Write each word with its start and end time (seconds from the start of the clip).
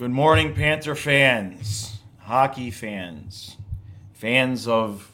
Good 0.00 0.12
morning, 0.12 0.54
Panther 0.54 0.94
fans, 0.94 1.98
hockey 2.20 2.70
fans, 2.70 3.58
fans 4.14 4.66
of 4.66 5.12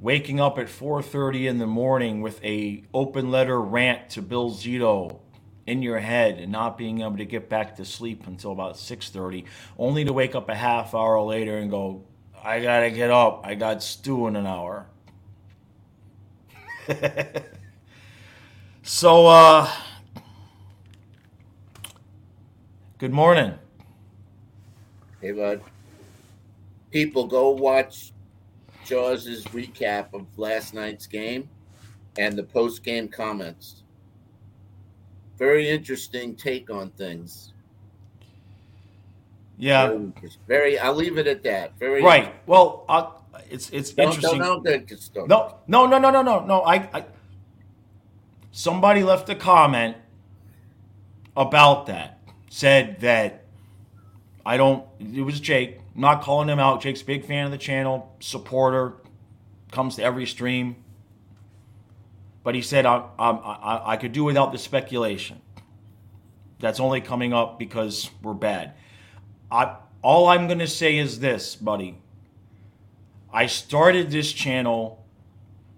waking 0.00 0.40
up 0.40 0.58
at 0.58 0.68
4:30 0.68 1.46
in 1.46 1.58
the 1.58 1.68
morning 1.68 2.20
with 2.20 2.44
a 2.44 2.82
open 2.92 3.30
letter 3.30 3.62
rant 3.62 4.10
to 4.10 4.20
Bill 4.20 4.50
Zito 4.50 5.20
in 5.64 5.80
your 5.80 6.00
head 6.00 6.40
and 6.40 6.50
not 6.50 6.76
being 6.76 7.02
able 7.02 7.18
to 7.18 7.24
get 7.24 7.48
back 7.48 7.76
to 7.76 7.84
sleep 7.84 8.26
until 8.26 8.50
about 8.50 8.76
6:30, 8.76 9.44
only 9.78 10.04
to 10.04 10.12
wake 10.12 10.34
up 10.34 10.48
a 10.48 10.56
half 10.56 10.92
hour 10.92 11.22
later 11.22 11.58
and 11.58 11.70
go, 11.70 12.02
"I 12.42 12.58
gotta 12.58 12.90
get 12.90 13.12
up. 13.12 13.42
I 13.44 13.54
got 13.54 13.80
Stu 13.80 14.26
in 14.26 14.34
an 14.34 14.44
hour." 14.44 14.88
so, 18.82 19.28
uh, 19.28 19.70
good 22.98 23.12
morning. 23.12 23.54
Hey, 25.20 25.32
bud. 25.32 25.60
People, 26.90 27.26
go 27.26 27.50
watch 27.50 28.12
Jaws's 28.84 29.44
recap 29.46 30.14
of 30.14 30.26
last 30.38 30.74
night's 30.74 31.06
game 31.06 31.48
and 32.18 32.36
the 32.36 32.42
post 32.42 32.82
game 32.82 33.08
comments. 33.08 33.82
Very 35.38 35.68
interesting 35.68 36.34
take 36.34 36.70
on 36.70 36.90
things. 36.90 37.52
Yeah. 39.58 39.88
Very, 39.88 40.12
very 40.48 40.78
I'll 40.78 40.94
leave 40.94 41.18
it 41.18 41.26
at 41.26 41.42
that. 41.44 41.78
Very 41.78 42.02
Right. 42.02 42.34
Well, 42.46 42.84
it's 43.48 43.70
it's 43.70 43.92
Don't, 43.92 44.08
interesting. 44.08 44.40
don't, 44.40 44.64
don't. 45.14 45.28
No, 45.28 45.56
no, 45.68 45.86
no, 45.86 45.98
no, 45.98 46.10
no, 46.10 46.22
no, 46.22 46.44
no. 46.44 46.62
I, 46.62 46.74
I 46.92 47.04
somebody 48.52 49.02
left 49.02 49.28
a 49.28 49.34
comment 49.34 49.96
about 51.36 51.86
that. 51.86 52.18
Said 52.48 53.00
that 53.00 53.39
I 54.44 54.56
don't. 54.56 54.84
It 54.98 55.22
was 55.22 55.40
Jake. 55.40 55.78
I'm 55.94 56.00
not 56.00 56.22
calling 56.22 56.48
him 56.48 56.58
out. 56.58 56.82
Jake's 56.82 57.02
big 57.02 57.24
fan 57.24 57.46
of 57.46 57.50
the 57.50 57.58
channel, 57.58 58.14
supporter, 58.20 58.94
comes 59.70 59.96
to 59.96 60.02
every 60.02 60.26
stream. 60.26 60.76
But 62.42 62.54
he 62.54 62.62
said 62.62 62.86
I, 62.86 63.04
I, 63.18 63.30
I, 63.30 63.92
I 63.92 63.96
could 63.96 64.12
do 64.12 64.24
without 64.24 64.52
the 64.52 64.58
speculation. 64.58 65.40
That's 66.58 66.80
only 66.80 67.00
coming 67.00 67.32
up 67.32 67.58
because 67.58 68.10
we're 68.22 68.34
bad. 68.34 68.74
I, 69.50 69.76
all 70.02 70.28
I'm 70.28 70.46
going 70.46 70.58
to 70.60 70.66
say 70.66 70.96
is 70.96 71.20
this, 71.20 71.56
buddy. 71.56 71.98
I 73.32 73.46
started 73.46 74.10
this 74.10 74.32
channel 74.32 75.04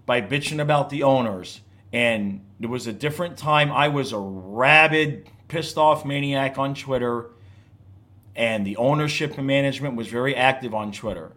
by 0.05 0.21
bitching 0.21 0.61
about 0.61 0.89
the 0.89 1.03
owners, 1.03 1.61
and 1.91 2.41
there 2.59 2.69
was 2.69 2.87
a 2.87 2.93
different 2.93 3.37
time 3.37 3.71
I 3.71 3.89
was 3.89 4.11
a 4.11 4.19
rabid, 4.19 5.29
pissed 5.47 5.77
off 5.77 6.05
maniac 6.05 6.57
on 6.57 6.73
Twitter, 6.73 7.29
and 8.35 8.65
the 8.65 8.77
ownership 8.77 9.37
and 9.37 9.47
management 9.47 9.95
was 9.95 10.07
very 10.07 10.35
active 10.35 10.73
on 10.73 10.91
Twitter. 10.91 11.31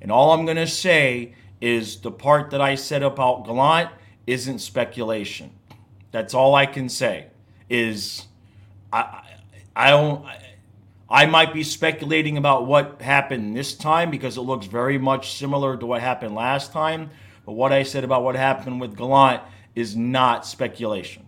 And 0.00 0.10
all 0.10 0.32
I'm 0.32 0.44
going 0.44 0.56
to 0.56 0.66
say 0.66 1.34
is 1.60 2.00
the 2.00 2.10
part 2.10 2.50
that 2.50 2.60
I 2.60 2.74
said 2.74 3.02
about 3.02 3.44
Gallant 3.46 3.90
isn't 4.26 4.58
speculation. 4.58 5.50
That's 6.10 6.34
all 6.34 6.54
I 6.54 6.66
can 6.66 6.88
say. 6.88 7.28
Is 7.68 8.26
I 8.92 9.22
I 9.74 9.90
don't. 9.90 10.24
I 11.08 11.26
might 11.26 11.52
be 11.52 11.62
speculating 11.62 12.36
about 12.36 12.66
what 12.66 13.00
happened 13.02 13.56
this 13.56 13.74
time 13.74 14.10
because 14.10 14.36
it 14.36 14.42
looks 14.42 14.66
very 14.66 14.98
much 14.98 15.36
similar 15.36 15.76
to 15.76 15.86
what 15.86 16.00
happened 16.00 16.34
last 16.34 16.72
time. 16.72 17.10
But 17.44 17.52
what 17.52 17.72
I 17.72 17.82
said 17.82 18.04
about 18.04 18.22
what 18.22 18.36
happened 18.36 18.80
with 18.80 18.96
Gallant 18.96 19.42
is 19.74 19.96
not 19.96 20.46
speculation. 20.46 21.24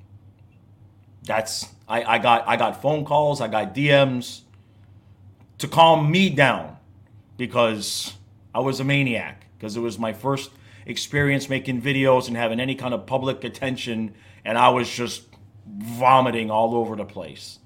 That's 1.24 1.68
I, 1.88 2.04
I 2.04 2.18
got 2.18 2.46
I 2.46 2.56
got 2.56 2.80
phone 2.82 3.04
calls, 3.04 3.40
I 3.40 3.48
got 3.48 3.74
DMs 3.74 4.42
to 5.58 5.68
calm 5.68 6.10
me 6.10 6.30
down 6.30 6.76
because 7.36 8.14
I 8.54 8.60
was 8.60 8.80
a 8.80 8.84
maniac 8.84 9.46
because 9.58 9.76
it 9.76 9.80
was 9.80 9.98
my 9.98 10.12
first 10.12 10.50
experience 10.86 11.48
making 11.48 11.82
videos 11.82 12.28
and 12.28 12.36
having 12.36 12.60
any 12.60 12.74
kind 12.74 12.94
of 12.94 13.06
public 13.06 13.44
attention 13.44 14.14
and 14.44 14.56
I 14.56 14.68
was 14.68 14.88
just 14.88 15.22
vomiting 15.66 16.50
all 16.50 16.74
over 16.74 16.94
the 16.96 17.04
place. 17.04 17.58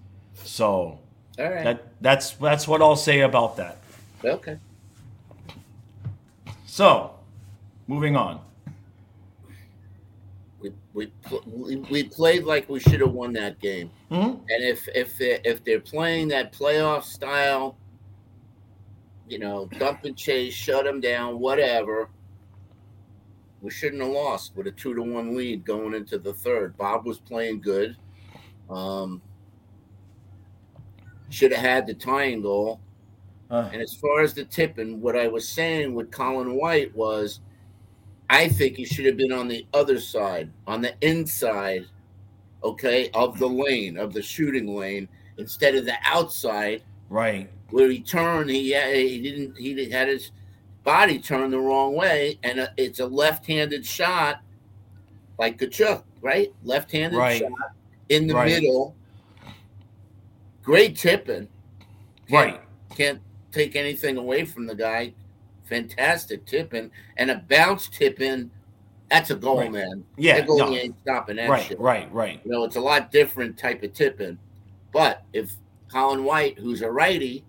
So 0.45 0.99
All 1.39 1.51
right. 1.51 1.65
that 1.65 1.87
that's 2.01 2.31
that's 2.33 2.67
what 2.67 2.81
I'll 2.81 2.97
say 2.97 3.21
about 3.21 3.57
that. 3.59 3.79
okay. 4.25 4.59
So, 6.67 7.15
moving 7.89 8.17
on. 8.17 8.41
We, 10.61 10.73
we, 10.95 11.77
we, 11.91 12.05
played 12.05 12.45
like 12.45 12.69
we 12.69 12.81
should 12.81 13.01
have 13.01 13.13
won 13.13 13.33
that 13.35 13.59
game. 13.61 13.91
Mhm. 14.11 14.41
And 14.49 14.65
if 14.65 14.89
if 14.95 15.19
they're, 15.19 15.41
if 15.45 15.65
they're 15.65 15.81
playing 15.81 16.29
that 16.29 16.53
playoff 16.53 17.05
style, 17.05 17.77
you 19.31 19.39
know, 19.39 19.69
dump 19.79 20.05
and 20.05 20.17
chase, 20.17 20.55
shut 20.55 20.85
them 20.85 21.01
down, 21.01 21.39
whatever, 21.39 22.11
we 23.63 23.71
shouldn't 23.71 24.03
have 24.03 24.11
lost 24.11 24.57
with 24.57 24.67
a 24.67 24.73
two 24.73 24.95
to 24.95 25.03
one 25.03 25.37
lead 25.37 25.65
going 25.65 25.95
into 25.95 26.19
the 26.19 26.33
third. 26.33 26.77
Bob 26.77 27.07
was 27.07 27.19
playing 27.19 27.61
good. 27.61 27.97
Um, 28.69 29.21
should 31.29 31.53
have 31.53 31.61
had 31.61 31.87
the 31.87 31.95
tying 31.95 32.43
goal. 32.43 32.81
Uh, 33.51 33.69
And 33.73 33.83
as 33.83 33.95
far 33.95 34.21
as 34.23 34.33
the 34.33 34.45
tipping, 34.45 35.01
what 35.01 35.17
I 35.17 35.29
was 35.29 35.49
saying 35.49 35.95
with 35.95 36.11
Colin 36.11 36.57
White 36.57 36.95
was, 36.97 37.41
I 38.29 38.49
think 38.49 38.77
he 38.77 38.85
should 38.85 39.07
have 39.07 39.17
been 39.17 39.33
on 39.33 39.49
the 39.49 39.67
other 39.75 39.99
side, 40.01 40.51
on 40.67 40.81
the 40.81 40.95
inside, 41.01 41.87
okay, 42.63 43.11
of 43.13 43.39
the 43.39 43.49
lane, 43.49 43.97
of 43.97 44.13
the 44.13 44.23
shooting 44.23 44.75
lane, 44.75 45.09
instead 45.37 45.75
of 45.75 45.85
the 45.85 45.97
outside 46.05 46.83
right. 47.09 47.51
Where 47.71 47.91
he 47.91 48.01
turned. 48.01 48.51
He 48.51 48.75
he 48.75 49.23
didn't 49.23 49.57
he 49.57 49.91
had 49.91 50.09
his 50.09 50.33
body 50.85 51.19
turned 51.19 51.53
the 51.53 51.59
wrong 51.59 51.95
way, 51.95 52.39
and 52.43 52.61
uh, 52.61 52.69
it's 52.77 53.01
a 53.01 53.07
left-handed 53.07 53.85
shot, 53.85 54.41
like 55.39 55.59
Tkachuk, 55.59 56.03
right? 56.23 56.53
Left-handed 56.65 57.17
Right. 57.17 57.39
shot 57.41 57.51
in 58.09 58.27
the 58.27 58.35
Right. 58.35 58.49
middle. 58.49 58.95
Great 60.63 60.97
tipping. 60.97 61.49
Can't- 62.29 62.53
Right. 62.53 62.61
can't 62.97 63.21
take 63.53 63.77
anything 63.77 64.17
away 64.17 64.45
from 64.45 64.67
the 64.67 64.75
guy. 64.75 65.13
Fantastic 65.69 66.45
tipping 66.47 66.91
and 67.17 67.31
a 67.31 67.45
bounce 67.49 67.89
tipping. 67.89 68.51
That's 69.11 69.31
a 69.31 69.37
goal, 69.37 69.59
Right. 69.59 69.73
man. 69.73 70.05
Yeah. 70.17 70.37
that 70.37 70.47
goal 70.47 70.59
no, 70.59 70.75
ain't 70.77 70.99
stopping 71.01 71.37
that 71.37 71.49
right. 71.49 71.65
shit. 71.65 71.79
Right. 71.81 72.13
Right. 72.13 72.41
You 72.45 72.53
know, 72.53 72.65
it's 72.65 72.77
a 72.77 72.81
lot 72.81 73.11
different 73.11 73.59
type 73.59 73.83
of 73.83 73.93
tipping. 73.93 74.39
But 74.93 75.23
if 75.33 75.53
Colin 75.91 76.25
White, 76.25 76.59
who's 76.59 76.83
a 76.83 76.91
righty, 76.91 77.45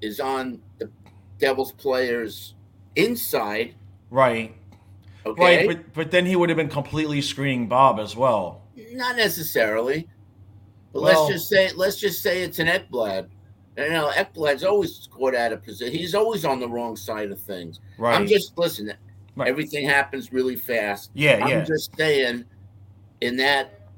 is 0.00 0.20
on 0.20 0.60
the 0.78 0.90
Devils 1.38 1.72
players 1.72 2.54
inside, 2.96 3.74
Right. 4.10 4.54
okay, 5.26 5.66
Right. 5.66 5.68
But 5.68 5.92
but 5.94 6.10
then 6.10 6.26
he 6.26 6.36
would 6.36 6.48
have 6.48 6.56
been 6.56 6.68
completely 6.68 7.20
screening 7.20 7.68
Bob 7.68 7.98
as 8.00 8.16
well. 8.16 8.62
not 8.92 9.16
necessarily. 9.16 10.08
But 10.92 11.02
Well- 11.02 11.24
let's 11.24 11.32
just 11.34 11.48
say 11.48 11.70
let's 11.76 11.96
just 12.00 12.22
say 12.22 12.42
it's 12.42 12.58
an 12.58 12.66
Ekblad. 12.68 13.28
You 13.76 13.90
know, 13.90 14.10
Ekblad's 14.14 14.64
always 14.64 15.08
caught 15.12 15.34
out 15.36 15.52
of 15.52 15.62
position. 15.62 15.94
He's 15.94 16.14
always 16.14 16.44
on 16.44 16.58
the 16.58 16.68
wrong 16.68 16.96
side 16.96 17.30
of 17.30 17.40
things. 17.40 17.78
Right. 17.98 18.16
I'm 18.16 18.26
just 18.26 18.56
listen. 18.58 18.92
Right. 19.36 19.48
Everything 19.48 19.86
happens 19.86 20.32
really 20.32 20.56
fast. 20.56 21.10
yeah. 21.14 21.38
I'm 21.44 21.48
Yeah. 21.48 21.64
just 21.64 21.94
saying, 21.96 22.44
in 23.20 23.36
that 23.36 23.88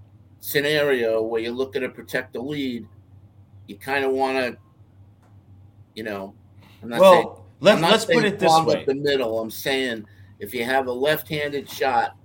scenario 0.41 1.22
where 1.22 1.41
you're 1.41 1.53
looking 1.53 1.81
to 1.83 1.89
protect 1.89 2.33
the 2.34 2.41
lead, 2.43 2.87
you 3.69 3.77
kind 3.77 4.05
of 4.05 4.12
want 4.12 4.37
to, 4.39 4.59
you 6.00 6.05
know, 6.05 6.33
I'm 6.83 6.88
not 6.88 6.99
saying, 6.99 7.27
well, 7.27 7.44
I'm 7.61 7.66
let's 7.66 7.81
not 7.83 7.91
let's 7.91 8.05
put 8.06 8.15
saying 8.15 8.25
it 8.25 8.38
this 8.38 8.61
way. 8.65 8.75
up 8.77 8.87
the 8.87 8.94
middle. 8.94 9.38
I'm 9.38 9.50
saying 9.50 10.06
if 10.38 10.55
you 10.55 10.65
have 10.65 10.87
a 10.87 10.93
left-handed 10.93 11.69
shot 11.69 12.16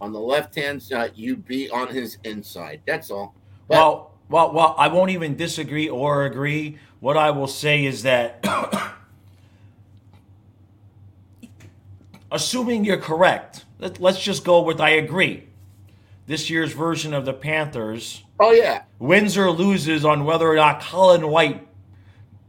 on 0.00 0.12
the 0.12 0.18
left-hand 0.18 0.82
side, 0.82 1.12
you 1.14 1.36
be 1.36 1.70
on 1.70 1.86
his 1.86 2.18
inside. 2.24 2.80
That's 2.88 3.12
all. 3.12 3.36
But- 3.68 3.76
Well, 3.76 4.10
well, 4.28 4.52
well, 4.52 4.74
I 4.76 4.88
won't 4.88 5.12
even 5.12 5.36
disagree 5.36 5.88
or 5.88 6.24
agree. 6.24 6.78
What 6.98 7.16
I 7.16 7.30
will 7.30 7.46
say 7.46 7.84
is 7.84 8.02
that, 8.02 8.44
assuming 12.32 12.84
you're 12.84 12.96
correct, 12.96 13.64
let, 13.78 14.00
let's 14.00 14.18
just 14.18 14.44
go 14.44 14.60
with 14.62 14.80
I 14.80 14.90
agree. 14.90 15.44
This 16.26 16.50
year's 16.50 16.72
version 16.72 17.14
of 17.14 17.24
the 17.24 17.32
Panthers 17.32 18.24
Oh 18.40 18.50
yeah, 18.50 18.82
wins 18.98 19.38
or 19.38 19.52
loses 19.52 20.04
on 20.04 20.24
whether 20.24 20.50
or 20.50 20.56
not 20.56 20.80
Colin 20.80 21.28
White 21.28 21.67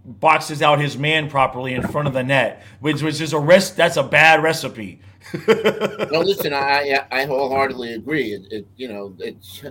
boxes 0.10 0.62
out 0.62 0.80
his 0.80 0.98
man 0.98 1.30
properly 1.30 1.74
in 1.74 1.84
front 1.84 2.08
of 2.08 2.14
the 2.14 2.24
net, 2.24 2.64
which 2.80 3.02
which 3.02 3.22
is 3.22 3.34
a 3.34 3.40
rest. 3.40 3.78
That's 3.78 3.98
a 3.98 4.04
bad 4.04 4.42
recipe. 4.42 5.00
no, 5.48 6.20
listen, 6.22 6.54
I 6.54 7.00
I 7.12 7.22
I 7.22 7.26
wholeheartedly 7.26 7.94
agree. 7.94 8.34
It, 8.34 8.52
it 8.52 8.68
you 8.78 8.88
know 8.88 9.14
it's 9.20 9.62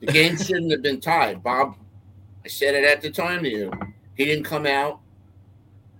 the 0.00 0.06
game 0.06 0.36
shouldn't 0.42 0.70
have 0.70 0.82
been 0.82 1.00
tied. 1.00 1.42
Bob, 1.42 1.76
I 2.44 2.48
said 2.48 2.74
it 2.74 2.84
at 2.84 3.00
the 3.00 3.10
time 3.10 3.42
to 3.42 3.48
you. 3.48 3.72
He 4.16 4.24
didn't 4.24 4.44
come 4.44 4.66
out, 4.66 5.00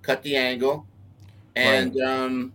cut 0.03 0.23
the 0.23 0.37
angle, 0.37 0.87
and 1.55 1.99
um, 2.01 2.53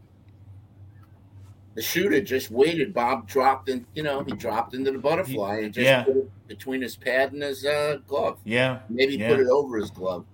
the 1.75 1.81
shooter 1.81 2.21
just 2.21 2.51
waited. 2.51 2.93
Bob 2.93 3.27
dropped 3.27 3.69
in, 3.69 3.85
you 3.93 4.03
know, 4.03 4.23
he 4.23 4.33
dropped 4.33 4.73
into 4.73 4.91
the 4.91 4.97
butterfly 4.97 5.59
and 5.59 5.73
just 5.73 5.85
Yeah. 5.85 6.03
put 6.03 6.17
it 6.17 6.47
between 6.47 6.81
his 6.81 6.95
pad 6.95 7.31
and 7.33 7.41
his 7.43 7.65
uh, 7.65 7.97
glove. 8.07 8.39
Yeah, 8.43 8.79
Maybe 8.89 9.17
Yeah. 9.17 9.29
put 9.29 9.39
it 9.39 9.47
over 9.47 9.77
his 9.77 9.91
glove. 9.91 10.25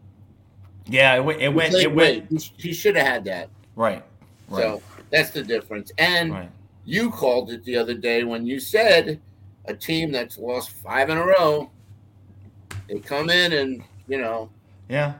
Yeah, 0.87 1.15
it 1.15 1.23
went. 1.23 1.41
It 1.41 1.49
went. 1.49 1.73
It 1.75 1.93
went. 1.93 2.51
He 2.57 2.73
should 2.73 2.95
have 2.95 3.05
had 3.05 3.25
that. 3.25 3.49
Right. 3.75 4.03
Right. 4.49 4.61
So 4.61 4.81
that's 5.11 5.31
the 5.31 5.43
difference. 5.43 5.91
And 5.97 6.31
right. 6.31 6.49
you 6.85 7.11
called 7.11 7.51
it 7.51 7.63
the 7.63 7.75
other 7.75 7.93
day 7.93 8.23
when 8.23 8.45
you 8.45 8.59
said 8.59 9.19
a 9.65 9.73
team 9.73 10.11
that's 10.11 10.37
lost 10.37 10.71
five 10.71 11.09
in 11.09 11.17
a 11.17 11.25
row, 11.25 11.69
they 12.87 12.99
come 12.99 13.29
in 13.29 13.53
and 13.53 13.83
you 14.07 14.19
know, 14.19 14.49
yeah, 14.89 15.13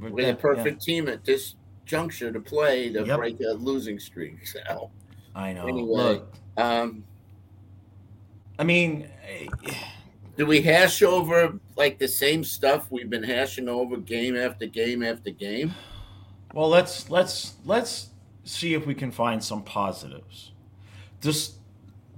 we're 0.00 0.26
the 0.26 0.34
perfect 0.34 0.86
yeah. 0.86 0.94
team 0.94 1.08
at 1.08 1.24
this 1.24 1.56
juncture 1.84 2.32
to 2.32 2.40
play 2.40 2.92
to 2.92 3.04
yep. 3.04 3.18
break 3.18 3.40
a 3.40 3.52
losing 3.54 3.98
streak. 3.98 4.46
So 4.46 4.90
I 5.34 5.52
know. 5.52 5.66
Anyway, 5.66 5.96
Look, 5.96 6.34
um, 6.56 7.04
I 8.58 8.64
mean. 8.64 9.08
Do 10.36 10.44
we 10.44 10.60
hash 10.60 11.02
over 11.02 11.58
like 11.76 11.98
the 11.98 12.08
same 12.08 12.44
stuff 12.44 12.90
we've 12.90 13.08
been 13.08 13.22
hashing 13.22 13.68
over 13.68 13.96
game 13.96 14.36
after 14.36 14.66
game 14.66 15.02
after 15.02 15.30
game? 15.30 15.74
Well, 16.52 16.68
let's 16.68 17.08
let's 17.08 17.54
let's 17.64 18.10
see 18.44 18.74
if 18.74 18.86
we 18.86 18.94
can 18.94 19.10
find 19.10 19.42
some 19.42 19.62
positives. 19.62 20.52
This 21.22 21.54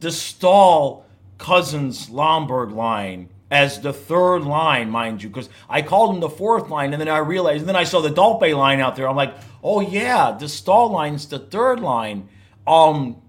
the 0.00 0.11
Staal 0.11 1.06
Cousins 1.38 2.09
Lomberg 2.09 2.75
line 2.75 3.29
as 3.50 3.81
the 3.81 3.93
third 3.93 4.41
line, 4.41 4.91
mind 4.91 5.23
you, 5.23 5.29
because 5.29 5.49
I 5.69 5.81
called 5.82 6.15
him 6.15 6.20
the 6.20 6.29
fourth 6.29 6.69
line, 6.69 6.93
and 6.93 7.00
then 7.00 7.09
I 7.09 7.19
realized, 7.19 7.61
and 7.61 7.69
then 7.69 7.76
I 7.76 7.85
saw 7.85 8.00
the 8.00 8.11
Dolpe 8.11 8.55
line 8.55 8.81
out 8.81 8.94
there. 8.94 9.09
I'm 9.09 9.17
like, 9.17 9.35
oh 9.62 9.81
yeah, 9.81 10.37
the 10.38 10.49
Staal 10.49 10.91
line's 10.91 11.26
the 11.29 11.38
third 11.38 11.81
line. 11.81 12.29
Um, 12.67 13.23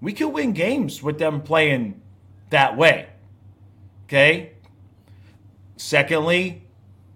we 0.00 0.12
could 0.12 0.28
win 0.28 0.52
games 0.52 1.02
with 1.02 1.18
them 1.18 1.40
playing 1.40 2.00
that 2.50 2.76
way. 2.76 3.08
Okay? 4.12 4.52
Secondly, 5.78 6.64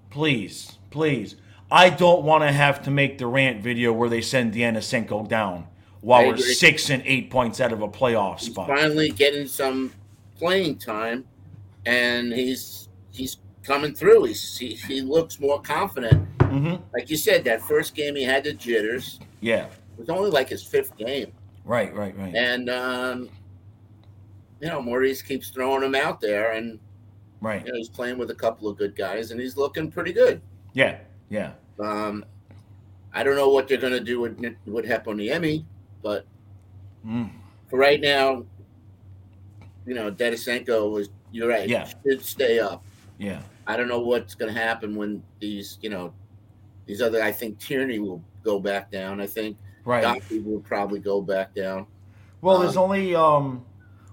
please, 0.09 0.79
please, 0.89 1.37
I 1.71 1.91
don't 1.91 2.23
want 2.23 2.43
to 2.45 2.51
have 2.51 2.83
to 2.85 2.91
make 2.91 3.19
the 3.19 3.27
rant 3.27 3.63
video 3.63 3.93
where 3.93 4.09
they 4.09 4.23
send 4.23 4.55
Denisenko 4.55 5.29
down 5.29 5.67
while 6.01 6.27
we're 6.27 6.39
six 6.39 6.89
and 6.89 7.03
eight 7.05 7.31
points 7.31 7.61
out 7.61 7.75
of 7.75 7.83
a 7.83 7.89
playoff 7.89 8.39
he's 8.39 8.51
spot. 8.51 8.69
Finally 8.69 9.11
getting 9.11 9.47
some 9.47 9.93
playing 10.39 10.79
time, 10.79 11.27
and 11.85 12.33
he's 12.33 12.89
he's 13.13 13.37
coming 13.63 13.95
through. 13.95 14.25
He's, 14.25 14.57
he 14.57 14.69
he 14.69 15.03
looks 15.03 15.39
more 15.39 15.61
confident. 15.61 16.27
Mm-hmm. 16.39 16.83
Like 16.95 17.11
you 17.11 17.19
said, 17.19 17.45
that 17.45 17.61
first 17.61 17.95
game 17.95 18.17
he 18.17 18.23
had 18.23 18.43
the 18.43 18.55
jitters. 18.55 19.21
Yeah, 19.43 19.67
it 19.67 19.99
was 19.99 20.09
only 20.09 20.31
like 20.31 20.49
his 20.49 20.63
fifth 20.63 20.97
game. 20.97 21.31
Right, 21.67 21.95
right, 21.95 22.17
right. 22.17 22.35
And 22.35 22.71
um, 22.71 23.29
you 24.61 24.69
know, 24.69 24.81
Maurice 24.81 25.21
keeps 25.21 25.51
throwing 25.51 25.83
him 25.83 25.95
out 25.95 26.23
there, 26.23 26.53
and 26.53 26.79
right, 27.41 27.65
you 27.65 27.73
know, 27.73 27.79
he's 27.79 27.89
playing 27.89 28.19
with 28.19 28.31
a 28.31 28.35
couple 28.35 28.69
of 28.69 28.77
good 28.77 28.95
guys, 28.97 29.31
and 29.31 29.41
he's 29.41 29.57
looking 29.57 29.91
pretty 29.91 30.13
good. 30.13 30.41
Yeah, 30.73 30.99
yeah. 31.29 31.53
Um, 31.79 32.25
I 33.13 33.23
don't 33.23 33.37
know 33.37 33.49
what 33.49 33.69
they're 33.69 33.79
going 33.79 33.93
to 33.93 34.01
do 34.01 34.21
with 34.21 34.39
with 34.67 34.85
Heponiemi, 34.85 35.65
but 36.03 36.27
mm. 37.07 37.31
for 37.69 37.79
right 37.79 38.01
now, 38.01 38.45
you 39.87 39.95
know, 39.95 40.11
Denisenko 40.11 41.01
is. 41.01 41.09
You're 41.33 41.49
right. 41.49 41.69
Yeah, 41.69 41.91
should 42.05 42.23
stay 42.23 42.61
up. 42.61 42.83
Yeah. 43.19 43.43
I 43.67 43.77
don't 43.77 43.89
know 43.89 44.01
what's 44.01 44.35
going 44.35 44.55
to 44.55 44.59
happen 44.59 44.95
when 44.95 45.23
these, 45.41 45.77
you 45.83 45.91
know, 45.91 46.15
these 46.87 47.03
other. 47.03 47.23
I 47.23 47.33
think 47.33 47.59
Tierney 47.59 47.99
will 47.99 48.23
go 48.43 48.61
back 48.61 48.91
down. 48.91 49.21
I 49.21 49.27
think 49.27 49.59
right. 49.85 50.23
will 50.31 50.61
probably 50.61 51.01
go 51.01 51.21
back 51.21 51.55
down. 51.55 51.87
Well, 52.41 52.57
um, 52.57 52.63
there's 52.63 52.77
only 52.77 53.15
um, 53.15 53.67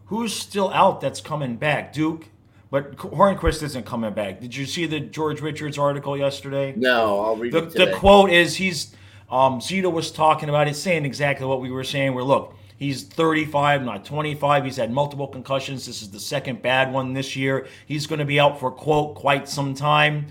who's 0.05 0.33
still 0.33 0.73
out 0.73 1.01
that's 1.01 1.21
coming 1.21 1.55
back. 1.55 1.93
Duke, 1.93 2.27
but 2.73 2.95
Hornqvist 2.95 3.61
isn't 3.61 3.85
coming 3.85 4.15
back. 4.15 4.41
Did 4.41 4.55
you 4.55 4.65
see 4.65 4.87
the 4.87 4.99
George 4.99 5.41
Richards 5.41 5.77
article 5.77 6.17
yesterday? 6.17 6.73
No, 6.75 7.19
I'll 7.19 7.35
read 7.35 7.53
the, 7.53 7.65
it 7.65 7.73
The 7.73 7.91
quote 7.91 8.31
is 8.31 8.55
he's 8.55 8.95
um, 9.29 9.59
Zito 9.59 9.91
was 9.91 10.11
talking 10.11 10.49
about 10.49 10.67
it, 10.67 10.75
saying 10.75 11.05
exactly 11.05 11.45
what 11.45 11.61
we 11.61 11.69
were 11.69 11.83
saying. 11.83 12.15
Where 12.15 12.23
look, 12.23 12.57
he's 12.77 13.03
35, 13.03 13.83
not 13.83 14.05
25. 14.05 14.65
He's 14.65 14.77
had 14.77 14.91
multiple 14.91 15.27
concussions. 15.27 15.85
This 15.85 16.01
is 16.01 16.09
the 16.09 16.19
second 16.19 16.63
bad 16.63 16.91
one 16.91 17.13
this 17.13 17.35
year. 17.35 17.67
He's 17.85 18.07
going 18.07 18.17
to 18.17 18.25
be 18.25 18.39
out 18.39 18.59
for 18.59 18.71
quote 18.71 19.13
quite 19.13 19.47
some 19.47 19.75
time. 19.75 20.25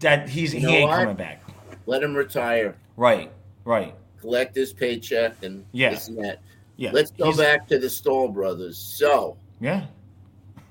That 0.00 0.28
he's 0.28 0.52
you 0.52 0.60
he 0.60 0.76
ain't 0.76 0.90
what? 0.90 0.98
coming 0.98 1.16
back. 1.16 1.42
Let 1.86 2.02
him 2.02 2.14
retire. 2.14 2.76
Right, 2.98 3.32
right. 3.64 3.94
Collect 4.20 4.54
his 4.54 4.74
paycheck 4.74 5.42
and 5.42 5.64
yeah. 5.72 5.88
this 5.88 6.08
and 6.08 6.22
that. 6.22 6.42
Yeah. 6.76 6.90
Let's 6.92 7.12
go 7.12 7.28
he's, 7.28 7.38
back 7.38 7.66
to 7.68 7.78
the 7.78 7.88
Staal 7.88 8.28
brothers. 8.28 8.76
So 8.76 9.38
yeah, 9.58 9.86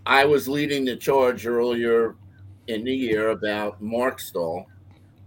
I 0.06 0.26
was 0.26 0.48
leading 0.48 0.86
the 0.86 0.96
charge 0.96 1.46
earlier 1.46 2.16
in 2.68 2.84
the 2.84 2.94
year 2.94 3.30
about 3.30 3.82
Marc 3.82 4.20
Staal. 4.20 4.66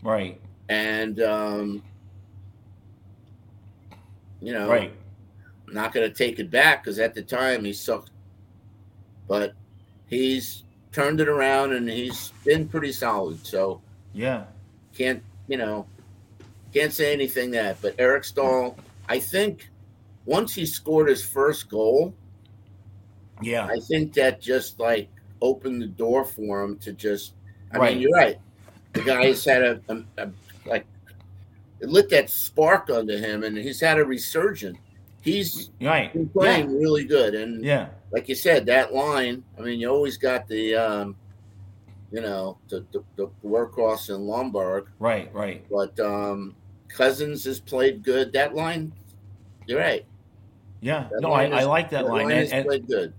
Right. 0.02 0.40
And, 0.68 1.20
um, 1.20 1.82
you 4.40 4.52
know, 4.52 4.68
right. 4.68 4.92
I'm 5.68 5.74
not 5.74 5.92
going 5.92 6.08
to 6.08 6.14
take 6.14 6.38
it 6.38 6.50
back 6.50 6.82
because 6.82 6.98
at 6.98 7.14
the 7.14 7.22
time 7.22 7.64
he 7.64 7.72
sucked. 7.72 8.10
But 9.28 9.54
he's 10.06 10.64
turned 10.92 11.20
it 11.20 11.28
around 11.28 11.72
and 11.72 11.88
he's 11.88 12.32
been 12.44 12.68
pretty 12.68 12.92
solid. 12.92 13.44
So, 13.46 13.80
yeah. 14.12 14.44
Can't, 14.94 15.22
you 15.48 15.56
know, 15.56 15.86
can't 16.72 16.92
say 16.92 17.12
anything 17.12 17.50
that. 17.52 17.80
But 17.80 17.94
Eric 17.98 18.24
Staal, 18.24 18.76
I 19.08 19.18
think 19.18 19.70
once 20.26 20.54
he 20.54 20.66
scored 20.66 21.08
his 21.08 21.24
first 21.24 21.68
goal, 21.68 22.14
yeah. 23.44 23.66
I 23.66 23.78
think 23.78 24.12
that 24.14 24.40
just 24.40 24.78
like 24.80 25.08
opened 25.40 25.82
the 25.82 25.86
door 25.86 26.24
for 26.24 26.62
him 26.62 26.78
to 26.78 26.92
just. 26.92 27.34
I 27.72 27.78
right. 27.78 27.92
mean, 27.94 28.02
you're 28.02 28.12
right. 28.12 28.38
The 28.92 29.02
guy's 29.02 29.44
had 29.44 29.62
a, 29.62 29.80
a, 29.88 30.02
a 30.18 30.30
like 30.66 30.86
it 31.80 31.88
lit 31.88 32.08
that 32.10 32.30
spark 32.30 32.90
under 32.90 33.18
him, 33.18 33.42
and 33.42 33.56
he's 33.56 33.80
had 33.80 33.98
a 33.98 34.04
resurgence. 34.04 34.78
He's 35.20 35.70
right. 35.80 36.12
playing 36.32 36.70
yeah. 36.70 36.76
really 36.76 37.04
good, 37.04 37.34
and 37.34 37.64
yeah, 37.64 37.88
like 38.10 38.28
you 38.28 38.34
said, 38.34 38.66
that 38.66 38.92
line. 38.92 39.42
I 39.58 39.62
mean, 39.62 39.80
you 39.80 39.88
always 39.88 40.18
got 40.18 40.46
the, 40.46 40.74
um, 40.74 41.16
you 42.12 42.20
know, 42.20 42.58
the 42.68 42.84
the, 42.92 43.02
the 43.16 43.30
workhorse 43.44 44.14
in 44.14 44.20
Lomberg. 44.22 44.86
Right, 44.98 45.32
right. 45.34 45.64
But 45.70 45.98
um, 45.98 46.54
Cousins 46.88 47.44
has 47.44 47.58
played 47.58 48.02
good. 48.02 48.32
That 48.34 48.54
line, 48.54 48.92
you're 49.66 49.80
right. 49.80 50.04
Yeah, 50.80 51.08
that 51.10 51.22
no, 51.22 51.32
I, 51.32 51.46
is, 51.46 51.52
I 51.52 51.62
like 51.64 51.88
that, 51.90 52.04
that 52.04 52.10
line. 52.10 52.26
line 52.26 52.36
and, 52.36 52.52
and, 52.52 52.66
played 52.66 52.86
good. 52.86 53.14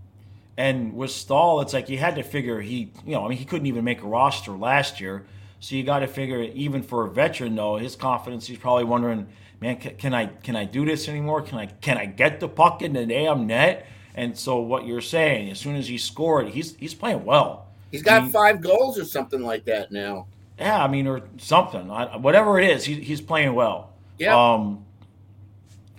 And 0.57 0.96
with 0.96 1.12
Staal, 1.12 1.62
it's 1.62 1.74
like 1.74 1.90
you 1.90 1.98
had 1.98 2.16
to 2.16 2.24
figure 2.24 2.62
he, 2.62 2.92
you 3.06 3.13
know, 3.13 3.25
I 3.25 3.30
mean, 3.30 3.38
he 3.38 3.46
couldn't 3.46 3.68
even 3.68 3.84
make 3.84 4.02
a 4.02 4.07
roster 4.07 4.52
last 4.52 5.02
year. 5.02 5.25
So 5.60 5.75
you 5.75 5.84
got 5.84 6.00
to 6.00 6.07
figure, 6.07 6.42
even 6.42 6.84
for 6.84 7.06
a 7.06 7.10
veteran, 7.10 7.56
though, 7.56 7.78
his 7.78 7.95
confidence, 7.95 8.47
he's 8.47 8.57
probably 8.57 8.83
wondering, 8.83 9.28
man, 9.59 9.78
can, 9.78 9.95
can, 9.95 10.14
I 10.14 10.28
can 10.28 10.56
I 10.56 10.66
do 10.66 10.85
this 10.85 11.09
anymore? 11.09 11.42
Can 11.42 11.57
I 11.57 11.66
can 11.66 11.97
I 11.97 12.06
get 12.06 12.40
the 12.40 12.47
puck 12.47 12.81
in 12.81 12.94
the 12.94 13.06
damn 13.06 13.47
net? 13.47 13.88
And 14.14 14.38
so 14.38 14.59
what 14.59 14.85
you're 14.85 15.02
saying, 15.02 15.50
as 15.50 15.59
soon 15.59 15.76
as 15.76 15.88
he 15.88 15.97
scored, 15.97 16.50
he's 16.50 16.76
he's 16.76 16.94
playing 16.94 17.26
well. 17.26 17.68
He's 17.92 18.04
got 18.04 18.24
he, 18.26 18.30
five 18.30 18.62
goals 18.62 18.97
or 18.97 19.06
something 19.06 19.42
like 19.42 19.66
that 19.66 19.92
now. 19.92 20.28
Yeah, 20.59 20.81
I 20.81 20.88
mean, 20.88 21.07
or 21.07 21.24
something, 21.38 21.92
I, 21.92 22.16
whatever 22.16 22.59
it 22.59 22.69
is, 22.69 22.85
he, 22.85 22.95
he's 22.95 23.19
playing 23.19 23.56
well. 23.56 23.92
Yeah. 24.18 24.54
Um, 24.54 24.85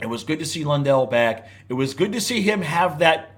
it 0.01 0.07
was 0.07 0.25
good 0.25 0.39
to 0.39 0.47
see 0.47 0.65
Lundell 0.65 1.07
back. 1.07 1.49
It 1.69 1.75
was 1.75 1.93
good 1.93 2.13
to 2.13 2.21
see 2.21 2.41
him 2.41 2.63
have 2.63 3.01
that 3.01 3.36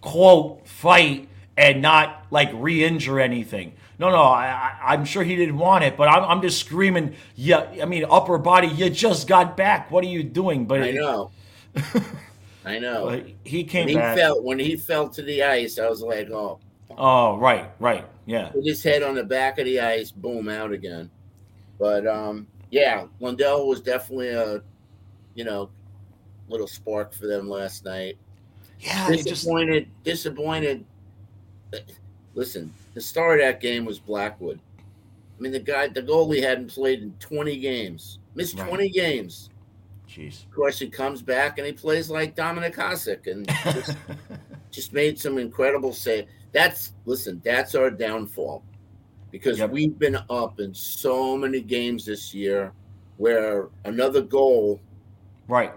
quote 0.00 0.66
fight 0.66 1.28
and 1.56 1.82
not 1.82 2.24
like 2.30 2.50
re-injure 2.54 3.20
anything. 3.20 3.72
No, 3.98 4.10
no, 4.10 4.22
I, 4.22 4.94
am 4.94 5.04
sure 5.04 5.24
he 5.24 5.34
didn't 5.34 5.58
want 5.58 5.82
it, 5.82 5.96
but 5.96 6.08
I'm, 6.08 6.22
I'm 6.22 6.40
just 6.40 6.60
screaming. 6.60 7.16
Yeah, 7.34 7.68
I 7.82 7.84
mean, 7.84 8.04
upper 8.08 8.38
body. 8.38 8.68
You 8.68 8.90
just 8.90 9.26
got 9.26 9.56
back. 9.56 9.90
What 9.90 10.04
are 10.04 10.08
you 10.08 10.22
doing? 10.22 10.66
But 10.66 10.82
I 10.82 10.90
know, 10.92 11.32
I 12.64 12.78
know. 12.78 13.24
he 13.44 13.64
came 13.64 13.86
when 13.86 13.88
he 13.88 13.94
back. 13.96 14.16
Fell, 14.16 14.42
when 14.42 14.58
he 14.60 14.76
fell 14.76 15.08
to 15.08 15.22
the 15.22 15.42
ice, 15.42 15.80
I 15.80 15.88
was 15.88 16.00
like, 16.00 16.30
oh. 16.30 16.60
Oh, 16.96 17.38
right, 17.38 17.70
right, 17.80 18.06
yeah. 18.24 18.52
With 18.54 18.64
his 18.64 18.82
head 18.82 19.02
on 19.02 19.16
the 19.16 19.24
back 19.24 19.58
of 19.58 19.64
the 19.64 19.80
ice, 19.80 20.12
boom, 20.12 20.48
out 20.48 20.72
again. 20.72 21.10
But 21.78 22.06
um, 22.06 22.46
yeah, 22.70 23.06
Lundell 23.18 23.66
was 23.66 23.80
definitely 23.80 24.28
a, 24.28 24.62
you 25.34 25.44
know, 25.44 25.70
little 26.48 26.68
spark 26.68 27.12
for 27.12 27.26
them 27.26 27.48
last 27.48 27.84
night. 27.84 28.16
Yeah, 28.80 29.08
disappointed. 29.10 29.84
Just... 29.84 30.04
Disappointed. 30.04 30.84
Listen, 32.34 32.72
the 32.94 33.00
star 33.00 33.34
of 33.34 33.40
that 33.40 33.60
game 33.60 33.84
was 33.84 33.98
Blackwood. 33.98 34.60
I 35.38 35.42
mean, 35.42 35.52
the 35.52 35.60
guy, 35.60 35.88
the 35.88 36.02
goalie 36.02 36.42
hadn't 36.42 36.68
played 36.68 37.02
in 37.02 37.12
20 37.20 37.58
games, 37.58 38.18
missed 38.34 38.58
right. 38.58 38.68
20 38.68 38.90
games. 38.90 39.50
Jeez. 40.08 40.44
Of 40.44 40.52
course, 40.52 40.78
he 40.78 40.88
comes 40.88 41.22
back 41.22 41.58
and 41.58 41.66
he 41.66 41.72
plays 41.72 42.10
like 42.10 42.34
Dominik 42.34 42.74
Hasek 42.74 43.26
and 43.26 43.46
just, 43.64 43.96
just 44.70 44.92
made 44.92 45.18
some 45.18 45.38
incredible 45.38 45.92
save. 45.92 46.26
That's 46.52 46.92
listen, 47.04 47.40
that's 47.44 47.74
our 47.74 47.90
downfall 47.90 48.62
because 49.30 49.58
yep. 49.58 49.70
we've 49.70 49.98
been 49.98 50.18
up 50.30 50.60
in 50.60 50.72
so 50.72 51.36
many 51.36 51.60
games 51.60 52.06
this 52.06 52.32
year 52.34 52.72
where 53.18 53.68
another 53.84 54.22
goal, 54.22 54.80
right, 55.46 55.72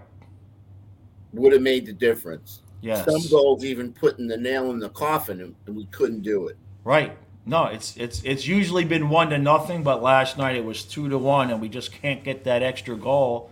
would 1.33 1.51
have 1.53 1.61
made 1.61 1.85
the 1.85 1.93
difference. 1.93 2.61
Yes. 2.81 3.05
Some 3.05 3.21
goals 3.29 3.63
even 3.63 3.93
putting 3.93 4.27
the 4.27 4.37
nail 4.37 4.71
in 4.71 4.79
the 4.79 4.89
coffin, 4.89 5.55
and, 5.67 5.75
we 5.75 5.85
couldn't 5.85 6.21
do 6.21 6.47
it. 6.47 6.57
Right. 6.83 7.15
No, 7.45 7.65
it's 7.65 7.95
it's 7.97 8.21
it's 8.23 8.45
usually 8.45 8.85
been 8.85 9.09
one 9.09 9.29
to 9.31 9.37
nothing, 9.37 9.81
but 9.83 10.03
last 10.03 10.37
night 10.37 10.55
it 10.55 10.65
was 10.65 10.83
two 10.83 11.09
to 11.09 11.17
one, 11.17 11.49
and 11.49 11.59
we 11.59 11.69
just 11.69 11.91
can't 11.91 12.23
get 12.23 12.43
that 12.43 12.61
extra 12.61 12.95
goal. 12.95 13.49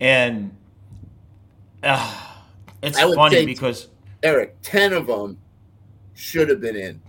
And 0.00 0.56
uh, 1.82 2.20
it's 2.82 2.98
funny 2.98 3.46
because 3.46 3.88
Eric, 4.22 4.56
ten 4.62 4.92
of 4.92 5.06
them 5.06 5.38
should 6.14 6.48
have 6.48 6.60
been 6.60 6.76
in. 6.76 7.00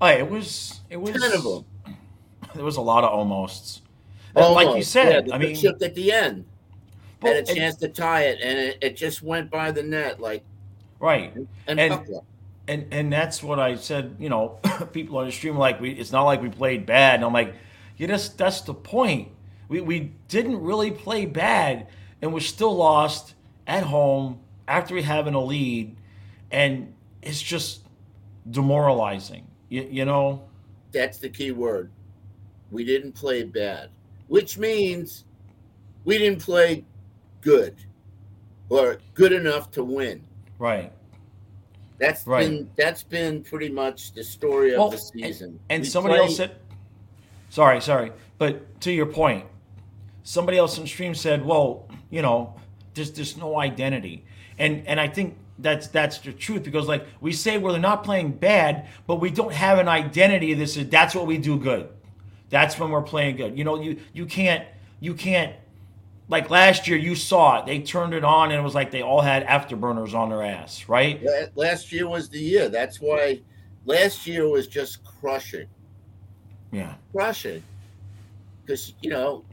oh, 0.00 0.06
it 0.08 0.28
was 0.28 0.80
it 0.90 0.96
was 0.96 1.12
Ten 1.12 1.32
of 1.32 1.44
them. 1.44 1.64
There 2.54 2.64
was 2.64 2.76
a 2.76 2.80
lot 2.80 3.04
of 3.04 3.10
almosts. 3.10 3.82
And 4.36 4.52
like 4.52 4.76
you 4.76 4.82
said, 4.82 5.28
Yeah, 5.28 5.34
I 5.34 5.38
mean, 5.38 5.56
at 5.66 5.94
the 5.94 6.12
end 6.12 6.44
well, 7.24 7.34
had 7.34 7.48
a 7.48 7.54
chance 7.54 7.76
to 7.76 7.88
tie 7.88 8.22
it, 8.24 8.38
and 8.42 8.58
it, 8.58 8.78
it 8.80 8.96
just 8.96 9.22
went 9.22 9.50
by 9.50 9.70
the 9.70 9.82
net 9.82 10.20
like 10.20 10.44
right? 11.00 11.34
and, 11.66 11.80
And- 11.80 12.20
and 12.66 12.86
and 12.92 13.12
that's 13.12 13.42
what 13.42 13.58
I 13.60 13.76
said. 13.76 14.16
You 14.18 14.28
know, 14.30 14.58
people 14.92 15.18
on 15.18 15.26
the 15.26 15.32
stream 15.32 15.56
like 15.56 15.80
we. 15.80 15.90
It's 15.90 16.12
not 16.12 16.22
like 16.22 16.40
we 16.40 16.48
played 16.48 16.86
bad. 16.86 17.16
And 17.16 17.24
I'm 17.24 17.32
like, 17.32 17.54
you 17.96 18.06
that's 18.06 18.30
that's 18.30 18.62
the 18.62 18.74
point. 18.74 19.28
We 19.68 19.80
we 19.82 20.12
didn't 20.28 20.62
really 20.62 20.90
play 20.90 21.26
bad, 21.26 21.88
and 22.22 22.32
we're 22.32 22.40
still 22.40 22.74
lost 22.74 23.34
at 23.66 23.82
home 23.82 24.40
after 24.66 24.94
we 24.94 25.02
having 25.02 25.34
a 25.34 25.40
lead, 25.44 25.94
and 26.50 26.94
it's 27.22 27.42
just 27.42 27.82
demoralizing. 28.50 29.46
You, 29.68 29.86
you 29.90 30.04
know, 30.04 30.44
That's 30.92 31.18
the 31.18 31.28
key 31.28 31.50
word. 31.50 31.90
We 32.70 32.84
didn't 32.84 33.12
play 33.12 33.42
bad, 33.42 33.90
which 34.28 34.56
means 34.58 35.24
we 36.04 36.18
didn't 36.18 36.40
play 36.42 36.84
good 37.44 37.76
or 38.70 38.98
good 39.14 39.32
enough 39.32 39.70
to 39.72 39.84
win. 39.84 40.22
right? 40.58 40.90
That's 41.98 42.26
Right. 42.26 42.48
been 42.48 42.70
that's 42.76 43.02
been 43.02 43.42
pretty 43.42 43.68
much 43.68 44.12
the 44.12 44.24
story 44.24 44.72
of 44.72 44.78
Well, 44.78 44.90
the 44.90 44.98
season. 44.98 45.60
And 45.70 45.82
We 45.82 45.88
somebody 45.88 46.16
else 46.18 46.36
said, 46.36 46.56
sorry, 47.50 47.80
sorry, 47.80 48.12
but 48.38 48.80
to 48.80 48.90
your 48.92 49.06
point, 49.06 49.44
somebody 50.24 50.58
else 50.58 50.78
on 50.78 50.86
stream 50.86 51.14
said, 51.14 51.44
well, 51.44 51.88
you 52.10 52.22
know, 52.22 52.54
there's 52.94 53.12
there's 53.12 53.36
no 53.36 53.58
identity, 53.60 54.24
and 54.58 54.86
and 54.86 54.98
I 54.98 55.06
think 55.08 55.36
that's 55.58 55.86
that's 55.88 56.18
the 56.18 56.32
truth 56.32 56.64
because 56.64 56.88
like 56.88 57.06
we 57.20 57.32
say 57.32 57.58
we're 57.58 57.78
not 57.78 58.02
playing 58.04 58.32
bad, 58.32 58.88
but 59.06 59.16
we 59.16 59.30
don't 59.30 59.52
have 59.52 59.78
an 59.78 59.88
identity. 59.88 60.52
This 60.54 60.76
is 60.76 60.88
that's 60.88 61.14
what 61.14 61.26
we 61.26 61.38
do 61.38 61.58
good. 61.58 61.88
That's 62.50 62.78
when 62.78 62.90
we're 62.90 63.02
playing 63.02 63.36
good. 63.36 63.56
You 63.56 63.64
know, 63.64 63.80
you 63.80 63.98
you 64.12 64.26
can't 64.26 64.66
you 65.00 65.14
can't 65.14 65.54
like 66.28 66.48
last 66.50 66.88
year 66.88 66.96
you 66.98 67.14
saw 67.14 67.60
it. 67.60 67.66
They 67.66 67.80
turned 67.80 68.14
it 68.14 68.24
on 68.24 68.50
and 68.50 68.58
it 68.58 68.62
was 68.62 68.74
like 68.74 68.90
they 68.90 69.02
all 69.02 69.20
had 69.20 69.46
afterburners 69.46 70.14
on 70.14 70.30
their 70.30 70.42
ass, 70.42 70.88
right? 70.88 71.22
La- 71.22 71.46
Last 71.54 71.92
year 71.92 72.08
was 72.08 72.28
the 72.28 72.38
year. 72.38 72.68
That's 72.68 73.00
why 73.00 73.40
last 73.84 74.26
year 74.26 74.48
was 74.48 74.66
just 74.66 75.04
crushing, 75.04 75.66
Yeah. 76.72 76.94
crushing. 77.12 77.62
Because 78.64 78.94
you 79.02 79.10
know 79.10 79.44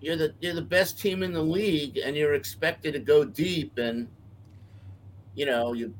you're 0.00 0.16
the 0.16 0.32
you're 0.40 0.54
the 0.54 0.62
best 0.62 0.98
team 0.98 1.22
in 1.22 1.32
the 1.32 1.42
league, 1.42 1.98
and 1.98 2.16
you're 2.16 2.34
expected 2.34 2.92
to 2.94 2.98
go 3.00 3.24
deep, 3.24 3.76
and 3.76 4.08
you 5.34 5.44
know 5.44 5.74
you 5.74 5.92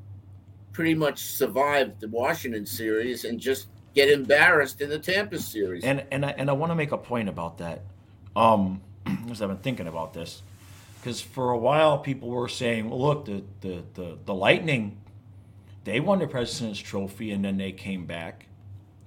pretty 0.73 0.95
much 0.95 1.19
survived 1.19 1.99
the 1.99 2.07
Washington 2.07 2.65
series 2.65 3.25
and 3.25 3.39
just 3.39 3.67
get 3.93 4.09
embarrassed 4.09 4.81
in 4.81 4.89
the 4.89 4.97
Tampa 4.97 5.37
series. 5.37 5.83
And 5.83 6.03
and 6.11 6.25
I, 6.25 6.29
and 6.37 6.49
I 6.49 6.53
want 6.53 6.71
to 6.71 6.75
make 6.75 6.91
a 6.91 6.97
point 6.97 7.29
about 7.29 7.59
that, 7.59 7.81
um, 8.35 8.81
because 9.03 9.41
I've 9.41 9.49
been 9.49 9.57
thinking 9.57 9.87
about 9.87 10.13
this, 10.13 10.41
because 10.99 11.21
for 11.21 11.51
a 11.51 11.57
while 11.57 11.97
people 11.97 12.29
were 12.29 12.47
saying, 12.47 12.89
well, 12.89 13.01
look, 13.01 13.25
the 13.25 13.43
the 13.61 13.83
the, 13.93 14.17
the 14.25 14.33
Lightning, 14.33 14.97
they 15.83 15.99
won 15.99 16.19
the 16.19 16.27
President's 16.27 16.79
Trophy 16.79 17.31
and 17.31 17.43
then 17.43 17.57
they 17.57 17.71
came 17.71 18.05
back, 18.05 18.47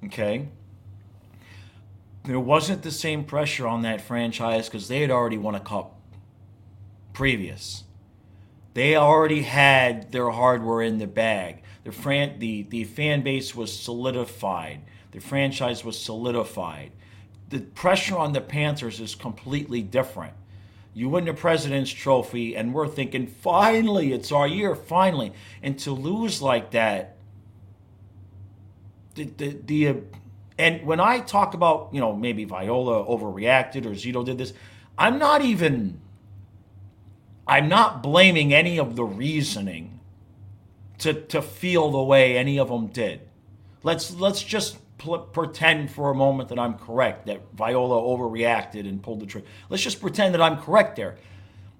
okay. 0.04 0.48
There 2.24 2.38
wasn't 2.38 2.82
the 2.82 2.92
same 2.92 3.24
pressure 3.24 3.66
on 3.66 3.82
that 3.82 4.00
franchise 4.00 4.68
because 4.68 4.86
they 4.86 5.00
had 5.00 5.10
already 5.10 5.38
won 5.38 5.56
a 5.56 5.60
cup 5.60 5.98
previous. 7.12 7.84
They 8.74 8.96
already 8.96 9.42
had 9.42 10.12
their 10.12 10.30
hardware 10.30 10.82
in 10.82 10.98
the 10.98 11.06
bag. 11.06 11.62
The 11.84 11.92
fran- 11.92 12.38
the 12.38 12.62
the 12.62 12.84
fan 12.84 13.22
base 13.22 13.54
was 13.54 13.76
solidified. 13.76 14.82
The 15.10 15.20
franchise 15.20 15.84
was 15.84 15.98
solidified. 15.98 16.92
The 17.52 17.60
pressure 17.60 18.16
on 18.16 18.32
the 18.32 18.40
Panthers 18.40 18.98
is 18.98 19.14
completely 19.14 19.82
different. 19.82 20.32
You 20.94 21.10
win 21.10 21.26
the 21.26 21.34
President's 21.34 21.90
Trophy, 21.90 22.56
and 22.56 22.72
we're 22.72 22.88
thinking, 22.88 23.26
finally, 23.26 24.14
it's 24.14 24.32
our 24.32 24.48
year, 24.48 24.74
finally. 24.74 25.34
And 25.62 25.78
to 25.80 25.92
lose 25.92 26.40
like 26.40 26.70
that, 26.70 27.18
the 29.16 29.24
the, 29.24 29.58
the 29.66 29.96
and 30.56 30.86
when 30.86 30.98
I 30.98 31.20
talk 31.20 31.52
about 31.52 31.90
you 31.92 32.00
know 32.00 32.16
maybe 32.16 32.44
Viola 32.44 33.04
overreacted 33.04 33.84
or 33.84 33.90
Zito 33.90 34.24
did 34.24 34.38
this, 34.38 34.54
I'm 34.96 35.18
not 35.18 35.42
even. 35.42 36.00
I'm 37.46 37.68
not 37.68 38.02
blaming 38.02 38.54
any 38.54 38.78
of 38.78 38.96
the 38.96 39.04
reasoning 39.04 40.00
to 41.00 41.12
to 41.12 41.42
feel 41.42 41.90
the 41.90 42.02
way 42.02 42.38
any 42.38 42.58
of 42.58 42.70
them 42.70 42.86
did. 42.86 43.20
Let's 43.82 44.10
let's 44.14 44.42
just 44.42 44.78
pl- 45.02 45.18
pretend 45.18 45.90
for 45.90 46.10
a 46.10 46.14
moment 46.14 46.48
that 46.50 46.58
I'm 46.58 46.74
correct 46.74 47.26
that 47.26 47.40
Viola 47.54 48.00
overreacted 48.00 48.88
and 48.88 49.02
pulled 49.02 49.20
the 49.20 49.26
trigger. 49.26 49.46
Let's 49.68 49.82
just 49.82 50.00
pretend 50.00 50.34
that 50.34 50.40
I'm 50.40 50.58
correct 50.58 50.96
there. 50.96 51.16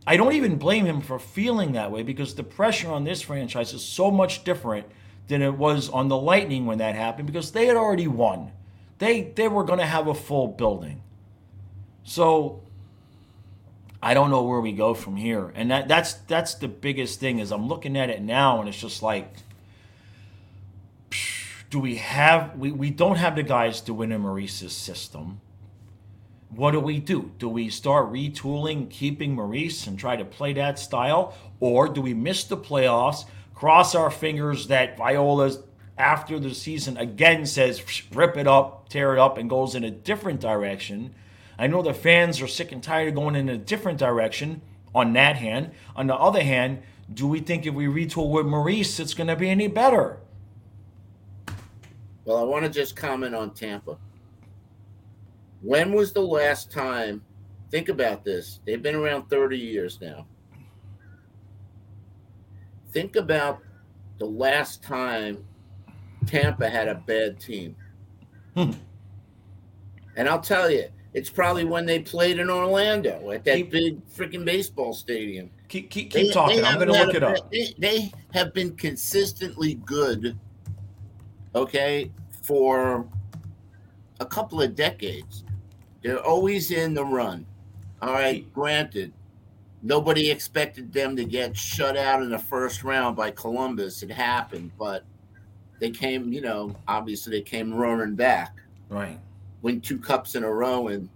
I 0.07 0.17
don't 0.17 0.33
even 0.33 0.57
blame 0.57 0.85
him 0.85 1.01
for 1.01 1.19
feeling 1.19 1.73
that 1.73 1.93
way 1.93 2.03
because 2.03 2.35
the 2.35 2.43
pressure 2.43 2.91
on 2.91 3.05
this 3.05 3.23
franchise 3.23 3.73
is 3.73 3.85
so 3.85 4.11
much 4.11 4.43
different 4.43 4.87
than 5.29 5.43
it 5.43 5.55
was 5.55 5.89
on 5.89 6.09
the 6.09 6.17
Lightning 6.17 6.67
when 6.67 6.79
that 6.79 6.97
happened 6.97 7.27
because 7.27 7.53
they 7.53 7.67
had 7.67 7.77
already 7.77 8.09
won. 8.09 8.51
They 8.99 9.23
they 9.23 9.49
were 9.49 9.65
going 9.65 9.79
to 9.79 9.87
have 9.87 10.09
a 10.09 10.15
full 10.15 10.49
building. 10.49 11.03
So 12.03 12.63
I 14.03 14.15
don't 14.15 14.31
know 14.31 14.43
where 14.43 14.61
we 14.61 14.73
go 14.73 14.95
from 14.95 15.15
here. 15.15 15.53
And 15.55 15.71
that 15.71 15.87
that's 15.87 16.15
that's 16.15 16.55
the 16.55 16.69
biggest 16.69 17.21
thing 17.21 17.39
is 17.39 17.53
I'm 17.53 17.69
looking 17.69 17.97
at 17.97 18.11
it 18.11 18.21
now 18.21 18.59
and 18.59 18.69
it's 18.69 18.81
just 18.81 19.03
like 19.03 19.33
do 21.73 21.79
we 21.79 21.95
have 21.95 22.55
we, 22.59 22.71
we 22.71 22.91
don't 22.91 23.17
have 23.17 23.35
the 23.35 23.43
guys 23.43 23.81
to 23.81 23.95
win 23.95 24.13
in 24.13 24.21
Maurice's 24.21 24.77
system. 24.77 25.41
What 26.51 26.73
do 26.73 26.81
we 26.81 26.99
do? 26.99 27.33
Do 27.39 27.49
we 27.49 27.71
start 27.71 28.13
retooling, 28.13 28.91
keeping 28.91 29.35
Maurice 29.35 29.87
and 29.87 29.99
try 29.99 30.17
to 30.17 30.25
play 30.27 30.53
that 30.53 30.79
style? 30.79 31.35
Or 31.61 31.89
do 31.89 32.03
we 32.03 32.13
miss 32.13 32.45
the 32.45 32.59
playoffs, 32.59 33.25
cross 33.55 33.95
our 33.95 34.11
fingers 34.11 34.67
that 34.67 34.99
Viola's 34.99 35.61
after 35.97 36.39
the 36.39 36.55
season 36.55 36.99
again 36.99 37.47
says 37.47 37.83
rip 38.13 38.37
it 38.37 38.47
up, 38.47 38.91
tear 38.91 39.15
it 39.15 39.19
up, 39.19 39.39
and 39.39 39.49
goes 39.49 39.75
in 39.75 39.83
a 39.83 39.91
different 39.91 40.43
direction? 40.43 41.15
I 41.59 41.69
know 41.69 41.81
the 41.81 41.95
fans 41.95 42.43
are 42.43 42.47
sick 42.47 42.71
and 42.71 42.83
tired 42.83 43.09
of 43.09 43.15
going 43.15 43.35
in 43.35 43.49
a 43.49 43.57
different 43.57 43.99
direction 43.99 44.61
on 44.95 45.15
that 45.15 45.37
hand. 45.37 45.71
On 45.97 46.07
the 46.07 46.17
other 46.17 46.43
hand, 46.43 46.83
do 47.11 47.27
we 47.27 47.41
think 47.41 47.65
if 47.65 47.73
we 47.73 47.87
retool 47.87 48.31
with 48.31 48.45
Maurice, 48.45 49.01
it's 49.01 49.15
going 49.15 49.29
to 49.29 49.37
be 49.37 49.49
any 49.49 49.69
better? 49.69 50.19
Well, 52.25 52.37
I 52.39 52.43
want 52.43 52.65
to 52.65 52.71
just 52.71 52.95
comment 52.95 53.35
on 53.35 53.53
Tampa. 53.53 53.97
When 55.61 55.93
was 55.93 56.13
the 56.13 56.21
last 56.23 56.71
time? 56.71 57.23
Think 57.71 57.89
about 57.89 58.25
this. 58.25 58.61
They've 58.67 58.83
been 58.83 58.95
around 58.95 59.29
30 59.29 59.57
years 59.59 59.99
now. 60.01 60.27
Think 62.93 63.17
about 63.17 63.61
the 64.19 64.27
last 64.27 64.83
time 64.83 65.45
Tampa 66.27 66.69
had 66.69 66.89
a 66.89 66.97
bad 66.97 67.41
team. 67.41 67.75
Hmm. 68.55 68.73
And 70.17 70.29
I'll 70.29 70.41
tell 70.41 70.71
you, 70.71 70.89
it's 71.15 71.31
probably 71.31 71.65
when 71.65 71.87
they 71.87 72.01
played 72.01 72.39
in 72.39 72.51
Orlando 72.51 73.31
at 73.31 73.45
that 73.45 73.57
Keep- 73.57 73.71
big 73.71 74.07
freaking 74.09 74.45
baseball 74.45 74.93
stadium. 74.93 75.51
Keep, 75.69 75.91
keep, 75.91 76.13
They- 76.13 76.29
talking. 76.31 76.59
they 76.59 76.65
I'm 76.65 76.75
going 76.75 76.89
to 76.89 77.05
look 77.05 77.15
it 77.15 77.23
up. 77.23 77.51
They, 77.51 77.75
they 77.79 78.13
have 78.35 78.53
been 78.53 78.77
consistently 78.77 79.75
good, 79.87 80.39
okay, 81.55 82.11
for 82.43 83.07
a 84.21 84.27
couple 84.27 84.61
of 84.63 84.75
decades. 84.75 85.45
They're 86.03 86.21
always 86.25 86.71
in 86.71 86.95
the 86.95 87.05
run. 87.05 87.47
All 88.01 88.13
right, 88.13 88.51
granted, 88.53 89.13
nobody 89.83 90.31
expected 90.31 90.93
them 90.93 91.15
to 91.17 91.25
get 91.25 91.57
shut 91.57 91.97
out 91.97 92.23
in 92.23 92.31
the 92.31 92.39
first 92.39 92.83
round 92.83 93.17
by 93.17 93.31
Columbus. 93.31 94.03
It 94.03 94.11
happened, 94.11 94.73
but 94.79 95.05
they 95.79 95.91
came, 95.91 96.33
you 96.33 96.41
know, 96.41 96.75
obviously 96.89 97.33
they 97.39 97.43
came 97.43 97.73
roaring 97.73 98.15
back 98.15 98.57
Right. 98.89 99.19
win 99.63 99.81
two 99.81 99.99
cups 99.99 100.35
in 100.35 100.45
a 100.45 100.53
row 100.53 100.89
and 100.89 101.09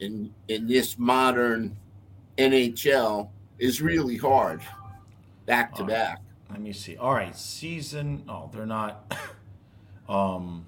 in 0.00 0.32
in 0.48 0.66
this 0.66 0.98
modern 0.98 1.76
NHL 2.38 3.28
is 3.58 3.80
really 3.80 4.16
hard 4.16 4.60
back 5.46 5.74
to 5.76 5.84
back. 5.84 6.20
Let 6.50 6.60
me 6.60 6.72
see. 6.72 6.96
All 6.96 7.14
right, 7.14 7.34
season. 7.34 8.22
Oh, 8.28 8.50
they're 8.52 8.66
not. 8.66 9.12
Um. 10.08 10.64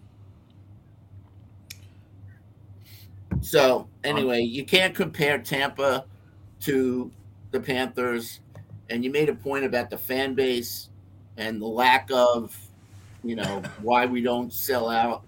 So 3.41 3.89
anyway, 4.05 4.41
you 4.41 4.65
can't 4.65 4.95
compare 4.95 5.39
Tampa 5.39 6.05
to 6.61 7.11
the 7.51 7.61
Panthers, 7.61 8.41
and 8.91 9.05
you 9.05 9.11
made 9.11 9.29
a 9.29 9.35
point 9.35 9.65
about 9.65 9.91
the 9.91 9.99
fan 9.99 10.35
base 10.35 10.91
and 11.37 11.63
the 11.63 11.67
lack 11.67 12.11
of, 12.13 12.57
you 13.23 13.37
know, 13.37 13.63
why 13.83 14.07
we 14.07 14.21
don't 14.23 14.53
sell 14.53 14.89
out. 14.89 15.23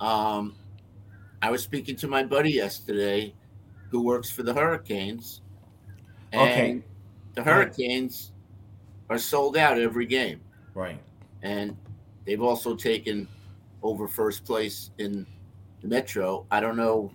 Um, 0.00 0.54
I 1.42 1.50
was 1.50 1.62
speaking 1.62 1.96
to 1.96 2.08
my 2.08 2.22
buddy 2.22 2.50
yesterday, 2.50 3.34
who 3.90 4.02
works 4.02 4.30
for 4.30 4.42
the 4.42 4.54
Hurricanes. 4.54 5.40
And 6.32 6.42
Okay. 6.42 6.82
The. 7.34 7.42
Hurricanes 7.42 8.30
are 9.10 9.18
sold 9.18 9.56
out 9.56 9.78
every 9.78 10.06
game, 10.06 10.40
Right. 10.74 11.00
and 11.42 11.76
they've 12.24 12.42
also 12.42 12.74
taken 12.74 13.28
over 13.82 14.06
first 14.08 14.44
place 14.44 14.90
in 14.98 15.26
the 15.80 15.88
Metro. 15.88 16.46
I 16.50 16.60
don't 16.60 16.76
know 16.76 17.10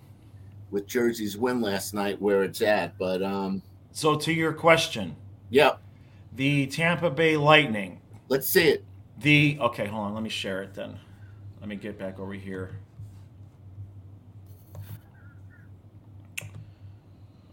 with 0.71 0.85
Jersey's 0.87 1.37
win 1.37 1.61
last 1.61 1.93
night 1.93 2.21
where 2.21 2.43
it's 2.43 2.61
at, 2.61 2.97
but 2.97 3.23
um, 3.23 3.61
So 3.91 4.15
to 4.15 4.33
your 4.33 4.51
question, 4.53 5.15
yeah, 5.49 5.75
the 6.35 6.67
Tampa 6.67 7.09
Bay 7.09 7.37
Lightning, 7.37 8.01
let's 8.27 8.47
see 8.47 8.67
it. 8.69 8.85
the 9.21 9.57
okay, 9.61 9.85
hold 9.87 10.07
on, 10.07 10.13
let 10.13 10.23
me 10.23 10.29
share 10.29 10.61
it 10.61 10.73
then. 10.73 10.99
Let 11.61 11.69
me 11.69 11.75
get 11.77 11.97
back 11.97 12.19
over 12.19 12.33
here. 12.33 12.75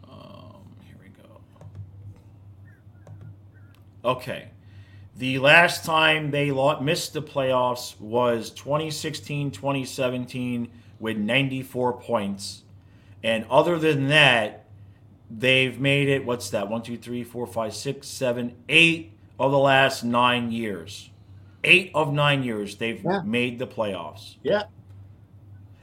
Um, 0.08 0.64
here 0.84 0.96
we 1.00 1.08
go. 1.08 1.40
Okay. 4.04 4.50
The 5.16 5.38
last 5.38 5.84
time 5.84 6.30
they 6.32 6.50
missed 6.82 7.12
the 7.12 7.22
playoffs 7.22 7.98
was 8.00 8.50
2016 8.50 9.52
2017 9.52 10.68
with 10.98 11.16
94 11.16 12.00
points. 12.00 12.62
And 13.22 13.46
other 13.48 13.78
than 13.78 14.08
that, 14.08 14.64
they've 15.30 15.78
made 15.78 16.08
it, 16.08 16.24
what's 16.26 16.50
that? 16.50 16.68
One, 16.68 16.82
two, 16.82 16.96
three, 16.96 17.22
four, 17.22 17.46
five, 17.46 17.74
six, 17.74 18.08
seven, 18.08 18.56
eight 18.68 19.12
of 19.38 19.52
the 19.52 19.58
last 19.58 20.04
nine 20.04 20.50
years. 20.50 21.10
Eight 21.62 21.92
of 21.94 22.12
nine 22.12 22.42
years 22.42 22.76
they've 22.76 23.02
Yeah. 23.02 23.22
made 23.24 23.58
the 23.58 23.66
playoffs. 23.66 24.36
Yeah, 24.42 24.64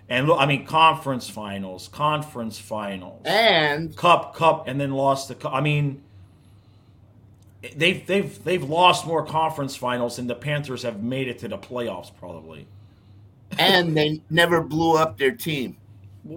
And 0.10 0.28
look, 0.28 0.40
I 0.40 0.46
mean, 0.46 0.66
conference 0.66 1.30
finals, 1.30 1.88
conference 1.88 2.60
finals, 2.60 3.22
and 3.26 3.96
cup, 3.96 4.36
cup, 4.36 4.68
and 4.68 4.80
then 4.80 4.92
lost 4.92 5.30
the 5.30 5.36
cup. 5.36 5.54
I 5.54 5.62
mean, 5.62 6.04
they've 7.76 8.06
they've 8.08 8.44
they've 8.44 8.64
lost 8.64 9.06
more 9.06 9.26
conference 9.26 9.76
finals 9.76 10.16
than 10.18 10.28
the 10.28 10.36
Panthers 10.36 10.84
have 10.84 11.04
made 11.04 11.28
it 11.28 11.40
to 11.40 11.48
the 11.48 11.58
playoffs, 11.58 12.12
probably. 12.20 12.68
and 13.60 13.96
they 13.98 14.22
never 14.30 14.62
blew 14.62 14.96
up 14.96 15.18
their 15.18 15.32
team. 15.32 15.76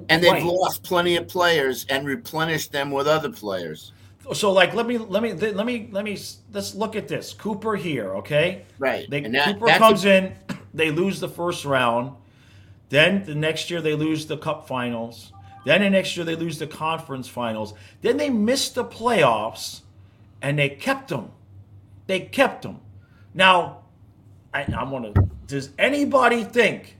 And 0.08 0.22
they've 0.22 0.32
Right. 0.32 0.42
lost 0.42 0.82
plenty 0.82 1.16
of 1.16 1.28
players 1.28 1.84
and 1.90 2.06
replenished 2.06 2.72
them 2.72 2.90
with 2.90 3.06
other 3.06 3.30
players. 3.30 3.92
So, 4.32 4.50
like, 4.50 4.74
let 4.74 4.86
me 4.86 4.96
let 4.98 5.22
me 5.22 5.34
let 5.34 5.66
me 5.66 5.88
let 5.92 6.04
me 6.04 6.18
let's 6.52 6.74
look 6.74 6.96
at 6.96 7.06
this. 7.08 7.34
Cooper 7.34 7.76
here, 7.76 8.14
okay? 8.16 8.62
Right. 8.78 9.08
They, 9.10 9.20
that, 9.20 9.54
Cooper 9.54 9.66
comes 9.78 10.04
a- 10.06 10.16
in, 10.16 10.32
they 10.74 10.90
lose 10.90 11.20
the 11.20 11.28
first 11.28 11.64
round. 11.66 12.12
Then 12.88 13.24
the 13.24 13.34
next 13.34 13.70
year 13.70 13.80
they 13.82 13.94
lose 13.94 14.26
the 14.26 14.38
cup 14.38 14.66
finals. 14.66 15.32
Then 15.66 15.82
the 15.82 15.90
next 15.90 16.16
year 16.16 16.24
they 16.24 16.36
lose 16.36 16.58
the 16.58 16.66
conference 16.66 17.28
finals. 17.28 17.74
Then 18.02 18.16
they 18.16 18.30
miss 18.30 18.70
the 18.70 18.84
playoffs, 18.84 19.80
and 20.44 20.58
they 20.58 20.68
kept 20.68 21.08
them. 21.08 21.30
They 22.06 22.20
kept 22.20 22.62
them. 22.62 22.80
Now, 23.32 23.78
I, 24.52 24.66
I 24.76 24.84
want 24.84 25.14
to. 25.14 25.28
Does 25.46 25.70
anybody 25.78 26.44
think? 26.44 26.98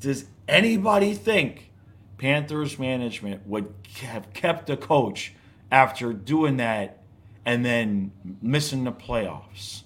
Does 0.00 0.24
anybody 0.48 1.12
think 1.12 1.70
Panthers 2.16 2.78
management 2.78 3.46
would 3.46 3.72
have 4.00 4.32
kept 4.32 4.70
a 4.70 4.76
coach 4.76 5.34
after 5.70 6.14
doing 6.14 6.56
that 6.56 7.02
and 7.44 7.62
then 7.62 8.10
missing 8.40 8.84
the 8.84 8.92
playoffs? 8.92 9.82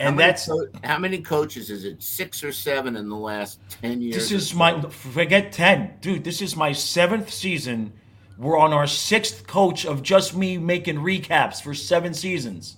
And 0.00 0.16
many 0.16 0.28
that's 0.28 0.48
co- 0.48 0.66
how 0.82 0.98
many 0.98 1.18
coaches 1.18 1.70
is 1.70 1.84
it? 1.84 2.02
Six 2.02 2.42
or 2.42 2.50
seven 2.50 2.96
in 2.96 3.08
the 3.08 3.16
last 3.16 3.60
ten 3.68 4.02
years. 4.02 4.16
this 4.16 4.32
is 4.32 4.50
so? 4.50 4.56
my 4.56 4.80
forget 4.90 5.50
10 5.50 5.96
dude 6.00 6.22
this 6.22 6.40
is 6.40 6.54
my 6.54 6.70
seventh 6.70 7.32
season 7.32 7.92
we're 8.38 8.56
on 8.58 8.72
our 8.72 8.86
sixth 8.86 9.46
coach 9.46 9.84
of 9.84 10.02
just 10.02 10.34
me 10.36 10.56
making 10.58 10.96
recaps 10.96 11.60
for 11.60 11.74
seven 11.74 12.14
seasons 12.14 12.76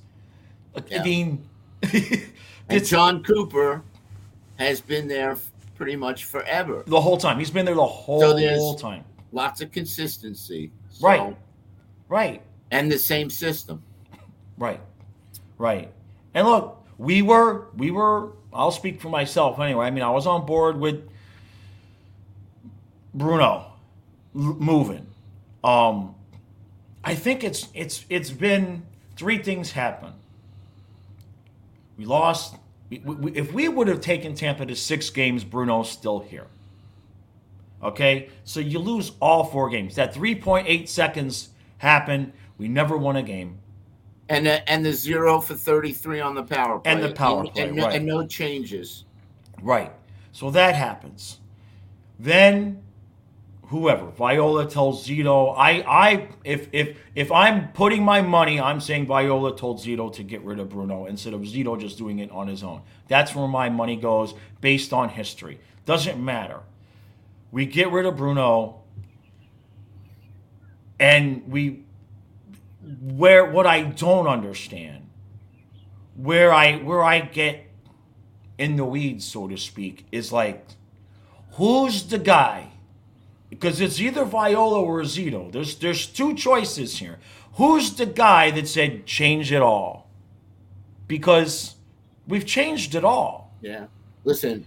i 0.77 0.83
Yeah. 0.88 1.03
mean 1.03 1.49
And 1.83 2.79
it's 2.79 2.90
Jon 2.90 3.23
Cooper 3.25 3.83
has 4.57 4.81
been 4.81 5.09
there 5.09 5.37
pretty 5.77 5.96
much 5.96 6.25
forever. 6.27 6.85
the 6.87 7.01
whole 7.01 7.16
time 7.16 7.38
he's 7.38 7.51
been 7.51 7.64
there 7.64 7.75
the 7.75 7.81
So 7.81 7.87
whole 7.87 8.75
time 8.75 9.05
Lots 9.33 9.61
of 9.61 9.70
consistency. 9.73 10.70
So- 10.90 11.07
Right. 11.07 11.37
right 12.09 12.42
And 12.70 12.90
the 12.90 12.99
same 12.99 13.29
system. 13.31 13.83
right 14.59 14.81
right 15.59 15.92
and 16.35 16.46
look 16.46 16.79
we 16.99 17.23
were 17.23 17.66
we 17.77 17.90
were 17.90 18.33
i'll 18.53 18.70
speak 18.70 19.01
for 19.01 19.09
myself 19.09 19.59
anyway 19.59 19.87
i 19.87 19.90
mean 19.90 20.03
i 20.05 20.11
was 20.11 20.27
on 20.27 20.44
board 20.46 20.79
with 20.79 21.09
bruno 23.14 23.66
moving 24.35 25.07
um 25.64 26.14
i 27.05 27.14
think 27.14 27.44
it's 27.44 27.68
it's 27.75 28.05
it's 28.09 28.31
been 28.31 28.83
three 29.16 29.38
things 29.38 29.73
happen 29.73 30.12
we 31.96 32.05
lost 32.05 32.57
we, 32.88 32.99
we, 32.99 33.33
if 33.33 33.53
we 33.53 33.68
would 33.68 33.88
have 33.88 34.01
taken 34.01 34.35
tampa 34.35 34.64
to 34.64 34.75
six 34.75 35.11
games 35.11 35.44
bruno's 35.44 35.90
still 35.90 36.20
here 36.20 36.46
okay 37.83 38.29
so 38.44 38.61
you 38.61 38.79
lose 38.79 39.12
all 39.20 39.44
four 39.44 39.68
games 39.68 39.94
that 39.94 40.14
3.8 40.14 40.88
seconds 40.88 41.51
happened 41.79 42.33
we 42.59 42.68
never 42.68 42.96
won 42.96 43.16
a 43.16 43.23
game 43.23 43.59
And 44.29 44.46
the, 44.46 44.70
and 44.70 44.85
the 44.85 44.92
zero 44.92 45.40
for 45.40 45.55
33 45.55 46.20
on 46.20 46.35
the 46.37 46.42
power 46.44 46.79
play. 46.79 46.92
And 46.92 47.03
the 47.03 47.12
power 47.12 47.40
and, 47.40 47.53
play, 47.53 47.62
and, 47.64 47.77
no, 47.77 47.87
right. 47.87 47.96
and 47.96 48.07
no 48.07 48.27
changes. 48.27 49.05
Right. 49.61 49.92
So 50.33 50.51
that 50.53 50.77
happens. 50.77 51.40
Then 52.20 52.81
whoever, 53.70 54.06
Viola 54.11 54.68
tells 54.68 55.06
Zito, 55.06 55.54
I 55.56 55.83
I 55.87 56.28
if 56.44 56.68
if 56.72 56.98
if 57.14 57.33
I'm 57.33 57.72
putting 57.72 58.02
my 58.02 58.20
money, 58.20 58.61
I'm 58.61 58.80
saying 58.80 59.06
Viola 59.06 59.56
told 59.56 59.78
Zito 59.78 60.12
to 60.14 60.22
get 60.22 60.42
rid 60.42 60.59
of 60.59 60.68
Bruno 60.68 61.06
instead 61.06 61.33
of 61.33 61.40
Zito 61.42 61.80
just 61.80 61.96
doing 61.96 62.18
it 62.18 62.30
on 62.30 62.48
his 62.48 62.62
own. 62.62 62.83
That's 63.09 63.35
where 63.35 63.48
my 63.48 63.68
money 63.70 63.96
goes 63.96 64.35
based 64.61 64.92
on 64.92 65.09
history. 65.09 65.61
Doesn't 65.87 66.22
matter. 66.22 66.61
We 67.52 67.64
get 67.66 67.90
rid 67.90 68.06
of 68.06 68.16
Bruno 68.16 68.83
and 70.98 71.48
we 71.48 71.85
where 73.00 73.50
what 73.50 73.66
I 73.66 73.83
don't 73.83 74.26
understand 74.26 75.09
where 76.16 76.52
I 76.52 76.76
where 76.76 77.02
I 77.02 77.20
get 77.20 77.66
in 78.59 78.76
the 78.76 78.85
weeds, 78.85 79.24
so 79.24 79.48
to 79.48 79.56
speak, 79.56 80.06
is 80.12 80.33
like, 80.33 80.66
who's 81.52 82.04
the 82.09 82.18
guy? 82.18 82.72
Because 83.51 83.81
it's 83.81 84.01
either 84.01 84.25
Viola 84.25 84.81
or 84.83 85.03
Zito. 85.03 85.53
There's 85.53 85.77
there's 85.79 86.07
two 86.07 86.35
choices 86.35 86.99
here. 86.99 87.19
Who's 87.55 87.95
the 87.97 88.07
guy 88.07 88.51
that 88.53 88.69
said 88.69 89.07
change 89.07 89.53
it 89.53 89.63
all? 89.63 90.11
Because 91.09 91.77
we've 92.29 92.47
changed 92.47 92.95
it 92.95 93.05
all. 93.05 93.55
Yeah. 93.61 93.87
Listen, 94.25 94.67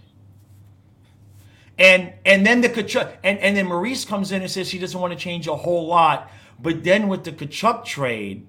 And 1.78 2.12
and 2.24 2.46
then 2.46 2.60
the 2.62 2.68
Tkachuk 2.68 3.16
and, 3.24 3.38
and 3.40 3.56
then 3.56 3.66
Maurice 3.66 4.04
comes 4.04 4.32
in 4.32 4.42
and 4.42 4.50
says 4.50 4.70
he 4.70 4.78
doesn't 4.78 5.00
want 5.00 5.12
to 5.12 5.18
change 5.18 5.48
a 5.48 5.56
whole 5.56 5.86
lot. 5.86 6.30
But 6.60 6.84
then 6.84 7.08
with 7.08 7.24
the 7.24 7.32
Tkachuk 7.32 7.84
trade, 7.84 8.46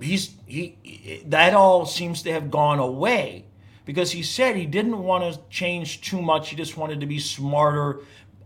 he's 0.00 0.32
he 0.46 1.22
that 1.26 1.54
all 1.54 1.86
seems 1.86 2.22
to 2.24 2.32
have 2.32 2.50
gone 2.50 2.78
away 2.78 3.46
because 3.86 4.12
he 4.12 4.22
said 4.22 4.56
he 4.56 4.66
didn't 4.66 4.98
want 4.98 5.34
to 5.34 5.40
change 5.50 6.02
too 6.02 6.22
much. 6.22 6.50
He 6.50 6.56
just 6.56 6.76
wanted 6.76 7.00
to 7.00 7.06
be 7.06 7.18
smarter 7.18 8.00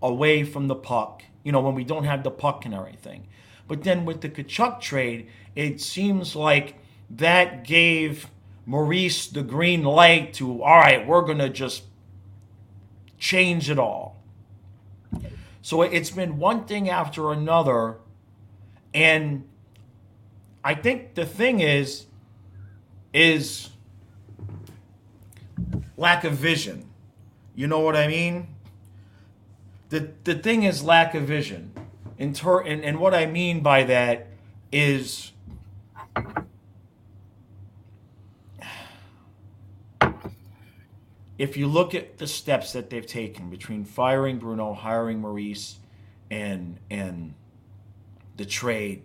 away 0.05 0.45
from 0.45 0.69
the 0.69 0.75
puck. 0.75 1.25
You 1.43 1.53
know, 1.53 1.61
when 1.61 1.75
we 1.75 1.83
don't 1.83 2.05
have 2.05 2.23
the 2.23 2.31
puck 2.31 2.64
and 2.64 2.75
everything. 2.75 3.27
But 3.67 3.83
then 3.83 4.05
with 4.05 4.21
the 4.21 4.29
Tkachuk 4.29 4.81
trade, 4.81 5.29
it 5.57 5.81
seems 5.81 6.37
like 6.37 6.79
that 7.11 7.64
gave 7.64 8.29
Maurice 8.67 9.27
the 9.27 9.43
green 9.43 9.83
light 9.83 10.35
to 10.35 10.62
all 10.62 10.79
right, 10.79 11.07
we're 11.07 11.23
gonna 11.23 11.49
just 11.49 11.85
change 13.19 13.71
it 13.71 13.79
all. 13.79 14.23
So 15.62 15.81
it's 15.81 16.11
been 16.11 16.37
one 16.38 16.67
thing 16.67 16.90
after 16.90 17.33
another. 17.33 17.97
And 18.93 19.49
I 20.62 20.75
think 20.75 21.14
the 21.14 21.25
thing 21.25 21.61
is, 21.61 22.07
is 23.14 23.71
lack 25.97 26.25
of 26.25 26.35
vision. 26.35 26.90
You 27.55 27.67
know 27.67 27.81
what 27.81 27.97
I 27.97 28.09
mean? 28.09 28.54
The, 29.95 30.11
the 30.25 30.35
thing 30.35 30.65
is 30.65 30.83
lack 30.83 31.15
of 31.15 31.23
vision. 31.23 31.71
In 32.19 32.33
ter- 32.33 32.63
and, 32.63 32.83
and 32.85 32.99
what 32.99 33.15
I 33.15 33.27
mean 33.27 33.61
by 33.61 33.85
that 33.85 34.27
is 34.73 35.31
if 41.39 41.57
you 41.57 41.69
look 41.69 41.95
at 41.95 42.19
the 42.19 42.27
steps 42.27 42.73
that 42.73 42.91
they've 42.91 43.07
taken 43.07 43.51
between 43.51 43.85
firing 43.85 44.39
Bruno, 44.39 44.75
hiring 44.75 45.21
Maurice, 45.21 45.79
and 46.29 46.81
and 46.91 47.35
the 48.37 48.45
trade, 48.45 49.05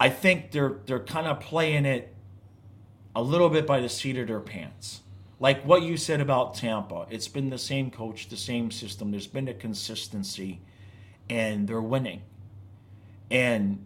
I 0.00 0.08
think 0.08 0.50
they're 0.50 0.78
they're 0.86 1.04
kind 1.04 1.26
of 1.26 1.40
playing 1.40 1.84
it 1.84 2.14
a 3.14 3.20
little 3.20 3.50
bit 3.50 3.66
by 3.66 3.80
the 3.80 3.90
seat 3.90 4.16
of 4.16 4.28
their 4.28 4.40
pants. 4.40 5.02
Like 5.40 5.64
what 5.64 5.82
you 5.82 5.96
said 5.96 6.20
about 6.20 6.54
Tampa, 6.54 7.06
it's 7.10 7.28
been 7.28 7.50
the 7.50 7.58
same 7.58 7.90
coach, 7.90 8.28
the 8.28 8.36
same 8.36 8.70
system. 8.70 9.12
There's 9.12 9.28
been 9.28 9.46
a 9.46 9.54
consistency, 9.54 10.60
and 11.30 11.68
they're 11.68 11.80
winning. 11.80 12.22
And 13.30 13.84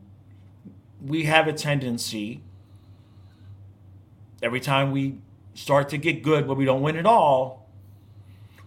we 1.05 1.25
have 1.25 1.49
a 1.49 1.53
tendency 1.53 2.41
every 4.43 4.61
time 4.61 4.93
we 4.93 5.19
start 5.55 5.91
to 5.91 5.99
get 5.99 6.23
good, 6.23 6.47
but 6.47 6.57
we 6.57 6.65
don't 6.65 6.83
win 6.83 6.97
at 6.97 7.07
all. 7.07 7.69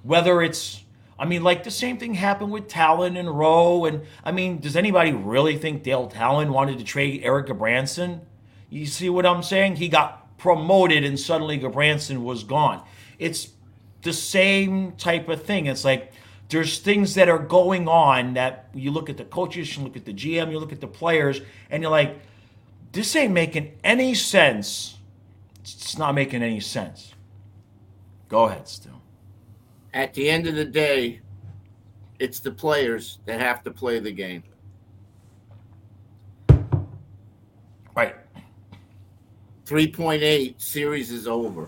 Whether 0.04 0.42
it's, 0.42 0.84
I 1.18 1.26
mean, 1.26 1.44
like 1.44 1.64
the 1.64 1.72
same 1.72 1.98
thing 1.98 2.14
happened 2.14 2.52
with 2.52 2.68
Tallon 2.68 3.18
and 3.18 3.38
Rowe. 3.38 3.86
And 3.86 4.04
I 4.24 4.32
mean, 4.32 4.60
does 4.60 4.76
anybody 4.76 5.12
really 5.12 5.58
think 5.58 5.82
Dale 5.82 6.08
Tallon 6.08 6.52
wanted 6.52 6.78
to 6.78 6.84
trade 6.84 7.22
Erik 7.24 7.48
Gudbranson? 7.48 8.22
You 8.70 8.86
see 8.86 9.10
what 9.10 9.26
I'm 9.26 9.42
saying? 9.42 9.78
He 9.78 9.90
got 9.90 10.25
promoted 10.38 11.04
and 11.04 11.20
suddenly 11.20 11.60
Gudbranson 11.60 12.24
was 12.24 12.44
gone. 12.44 12.84
It's 13.20 13.50
the 14.02 14.14
same 14.14 14.94
type 14.94 15.30
of 15.30 15.44
thing. 15.44 15.66
It's 15.66 15.84
like 15.84 16.14
there's 16.50 16.80
things 16.80 17.16
that 17.16 17.28
are 17.28 17.40
going 17.40 17.88
on 17.88 18.36
that 18.36 18.70
you 18.74 18.92
look 18.92 19.10
at 19.10 19.18
the 19.18 19.26
coaches, 19.26 19.76
you 19.76 19.84
look 19.84 19.96
at 19.96 20.06
the 20.06 20.14
GM, 20.14 20.52
you 20.52 20.60
look 20.60 20.72
at 20.72 20.82
the 20.82 20.88
players, 20.88 21.42
and 21.70 21.82
you're 21.82 21.92
like, 21.92 22.20
this 22.92 23.16
ain't 23.16 23.34
making 23.34 23.74
any 23.84 24.14
sense. 24.14 24.98
It's 25.62 25.98
not 25.98 26.14
making 26.14 26.44
any 26.44 26.60
sense. 26.60 27.14
Go 28.30 28.46
ahead, 28.46 28.68
Stu. 28.68 28.90
At 29.94 30.14
the 30.14 30.30
end 30.30 30.48
of 30.48 30.56
the 30.56 30.66
day, 30.66 31.22
it's 32.20 32.40
the 32.40 32.52
players 32.52 33.20
that 33.26 33.40
have 33.40 33.64
to 33.64 33.72
play 33.72 34.00
the 34.00 34.12
game. 34.12 34.44
Right. 37.96 38.16
3.8 39.66 40.56
series 40.62 41.12
is 41.12 41.28
over. 41.28 41.68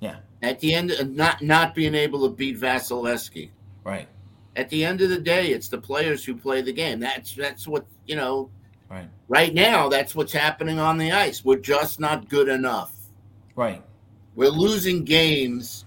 Yeah. 0.00 0.16
At 0.42 0.60
the 0.60 0.74
end 0.74 0.90
of 0.92 1.10
not 1.10 1.42
not 1.42 1.74
being 1.74 1.94
able 1.94 2.28
to 2.28 2.34
beat 2.34 2.58
Vasilevskiy. 2.60 3.50
Right. 3.82 4.08
At 4.56 4.70
the 4.70 4.84
end 4.84 5.00
of 5.00 5.10
the 5.10 5.18
day, 5.18 5.48
it's 5.48 5.68
the 5.68 5.78
players 5.78 6.24
who 6.24 6.36
play 6.36 6.62
the 6.62 6.72
game. 6.72 7.00
That's 7.00 7.34
that's 7.34 7.66
what, 7.66 7.84
you 8.06 8.16
know, 8.16 8.50
Right. 8.90 9.08
right 9.28 9.52
now 9.54 9.88
that's 9.88 10.14
what's 10.14 10.32
happening 10.32 10.78
on 10.78 10.98
the 10.98 11.10
ice. 11.10 11.44
We're 11.44 11.56
just 11.58 11.98
not 11.98 12.28
good 12.28 12.48
enough. 12.48 12.92
Right. 13.56 13.82
We're 14.36 14.50
losing 14.50 15.04
games 15.04 15.84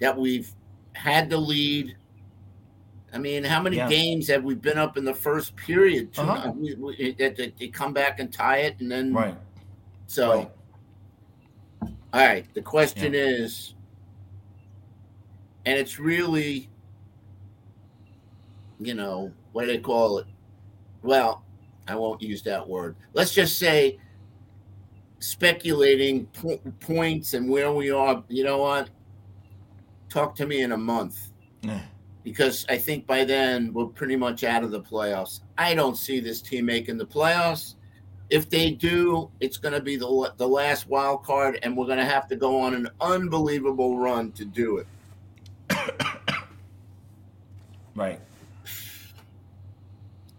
that 0.00 0.16
we've 0.18 0.50
had 0.94 1.30
the 1.30 1.38
lead. 1.38 1.96
I 3.14 3.18
mean, 3.18 3.44
how 3.44 3.62
many 3.62 3.76
Yeah. 3.76 3.88
games 3.88 4.26
have 4.28 4.42
we 4.42 4.54
been 4.54 4.78
up 4.78 4.96
in 4.96 5.04
the 5.04 5.14
first 5.14 5.54
period? 5.56 6.12
Two- 6.12 6.22
Uh-huh. 6.22 6.52
we, 6.56 6.74
we, 6.74 7.12
they 7.12 7.68
come 7.68 7.92
back 7.92 8.18
and 8.20 8.32
tie 8.32 8.58
it, 8.58 8.76
and 8.80 8.90
then 8.90 9.12
Right. 9.12 9.34
So. 10.06 10.34
Right. 10.34 10.50
All 12.14 12.26
right. 12.26 12.46
The 12.54 12.62
question 12.62 13.14
is, 13.14 13.74
and 15.64 15.78
it's 15.78 15.98
really, 15.98 16.68
you 18.80 18.94
know, 18.94 19.32
what 19.52 19.62
do 19.62 19.68
they 19.68 19.78
call 19.78 20.18
it? 20.18 20.26
Well, 21.02 21.44
I 21.88 21.94
won't 21.94 22.20
use 22.22 22.42
that 22.42 22.66
word. 22.68 22.96
Let's 23.14 23.32
just 23.32 23.58
say 23.58 23.98
speculating 25.20 26.26
po- 26.26 26.60
points 26.80 27.34
and 27.34 27.48
where 27.48 27.72
we 27.72 27.90
are. 27.90 28.22
You 28.28 28.44
know 28.44 28.58
what? 28.58 28.90
Talk 30.08 30.34
to 30.36 30.46
me 30.46 30.62
in 30.62 30.72
a 30.72 30.76
month 30.76 31.30
because 32.24 32.66
I 32.68 32.76
think 32.76 33.06
by 33.06 33.24
then 33.24 33.72
we're 33.72 33.86
pretty 33.86 34.16
much 34.16 34.44
out 34.44 34.62
of 34.64 34.70
the 34.70 34.80
playoffs. 34.80 35.40
I 35.56 35.74
don't 35.74 35.96
see 35.96 36.20
this 36.20 36.42
team 36.42 36.66
making 36.66 36.98
the 36.98 37.06
playoffs. 37.06 37.76
If 38.32 38.48
they 38.48 38.70
do, 38.70 39.30
it's 39.40 39.58
going 39.58 39.74
to 39.74 39.80
be 39.82 39.96
the 39.96 40.32
the 40.38 40.48
last 40.48 40.88
wild 40.88 41.22
card, 41.22 41.58
and 41.62 41.76
we're 41.76 41.84
going 41.84 41.98
to 41.98 42.04
have 42.06 42.26
to 42.28 42.36
go 42.36 42.58
on 42.58 42.72
an 42.72 42.88
unbelievable 43.00 43.98
run 43.98 44.32
to 44.32 44.44
do 44.44 44.78
it. 44.78 44.86
Right. 47.94 48.18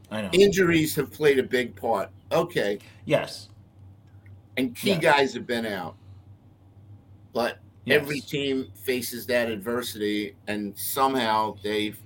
I 0.09 0.23
know. 0.23 0.29
Injuries 0.33 0.95
have 0.95 1.11
played 1.11 1.37
a 1.37 1.43
big 1.43 1.75
part. 1.75 2.09
Okay, 2.31 2.79
yes. 3.05 3.49
and 4.57 4.75
key 4.75 4.89
Yes. 4.93 5.01
guys 5.03 5.33
have 5.35 5.45
been 5.45 5.67
out, 5.67 5.95
but 7.31 7.59
Yes. 7.85 8.01
every 8.01 8.21
team 8.21 8.71
faces 8.73 9.27
that 9.27 9.49
adversity, 9.51 10.35
and 10.47 10.75
somehow 10.77 11.55
they've 11.61 11.99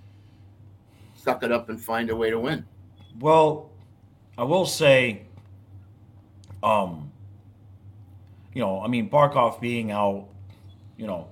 suck 1.16 1.44
it 1.44 1.52
up 1.54 1.70
and 1.70 1.82
find 1.82 2.10
a 2.10 2.16
way 2.16 2.30
to 2.30 2.40
win. 2.40 2.66
Well, 3.20 3.70
I 4.38 4.44
will 4.44 4.66
say, 4.66 5.27
um, 6.64 7.12
you 8.54 8.62
know, 8.62 8.82
I 8.82 8.88
mean, 8.88 9.10
Barkov 9.10 9.62
being 9.62 9.92
out, 9.92 10.28
you 10.98 11.08
know, 11.08 11.28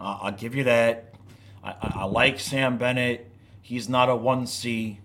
I 0.00 0.20
I'll 0.22 0.32
give 0.32 0.54
you 0.54 0.64
that. 0.64 1.14
I, 1.62 1.70
I, 1.70 1.92
I 1.96 2.04
like 2.04 2.40
Sam 2.40 2.78
Bennett. 2.78 3.30
He's 3.62 3.88
not 3.88 4.08
a 4.08 4.16
one 4.16 4.46
C. 4.46 5.00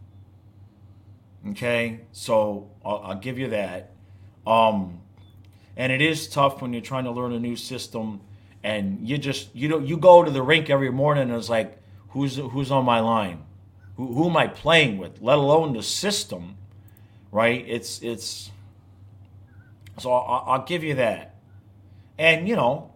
Okay, 1.50 2.02
so 2.12 2.70
I'll, 2.84 3.02
I'll 3.06 3.20
give 3.20 3.40
you 3.40 3.50
that. 3.50 3.92
Um, 4.46 5.02
and 5.78 5.92
it 5.92 6.02
is 6.02 6.28
tough 6.28 6.62
when 6.62 6.74
you're 6.74 6.82
trying 6.82 7.06
to 7.06 7.12
learn 7.12 7.32
a 7.32 7.40
new 7.40 7.56
system, 7.56 8.22
and 8.64 9.08
you 9.08 9.18
just 9.18 9.56
you 9.56 9.70
know 9.70 9.80
you 9.80 9.98
go 9.98 10.24
to 10.24 10.32
the 10.32 10.42
rink 10.42 10.70
every 10.70 10.92
morning 10.92 11.24
and 11.24 11.34
it's 11.34 11.50
like, 11.50 11.78
who's 12.10 12.36
who's 12.36 12.72
on 12.72 12.84
my 12.84 13.00
line? 13.00 13.44
Who, 13.96 14.14
who 14.14 14.30
am 14.30 14.38
I 14.38 14.48
playing 14.48 14.98
with? 14.98 15.22
Let 15.22 15.38
alone 15.38 15.74
the 15.74 15.84
system, 15.84 16.58
right? 17.32 17.64
It's 17.68 18.02
it's. 18.02 18.52
So 20.00 20.12
I'll, 20.14 20.44
I'll 20.48 20.66
give 20.66 20.84
you 20.84 20.96
that, 20.96 21.36
and 22.18 22.48
you 22.48 22.56
know, 22.56 22.94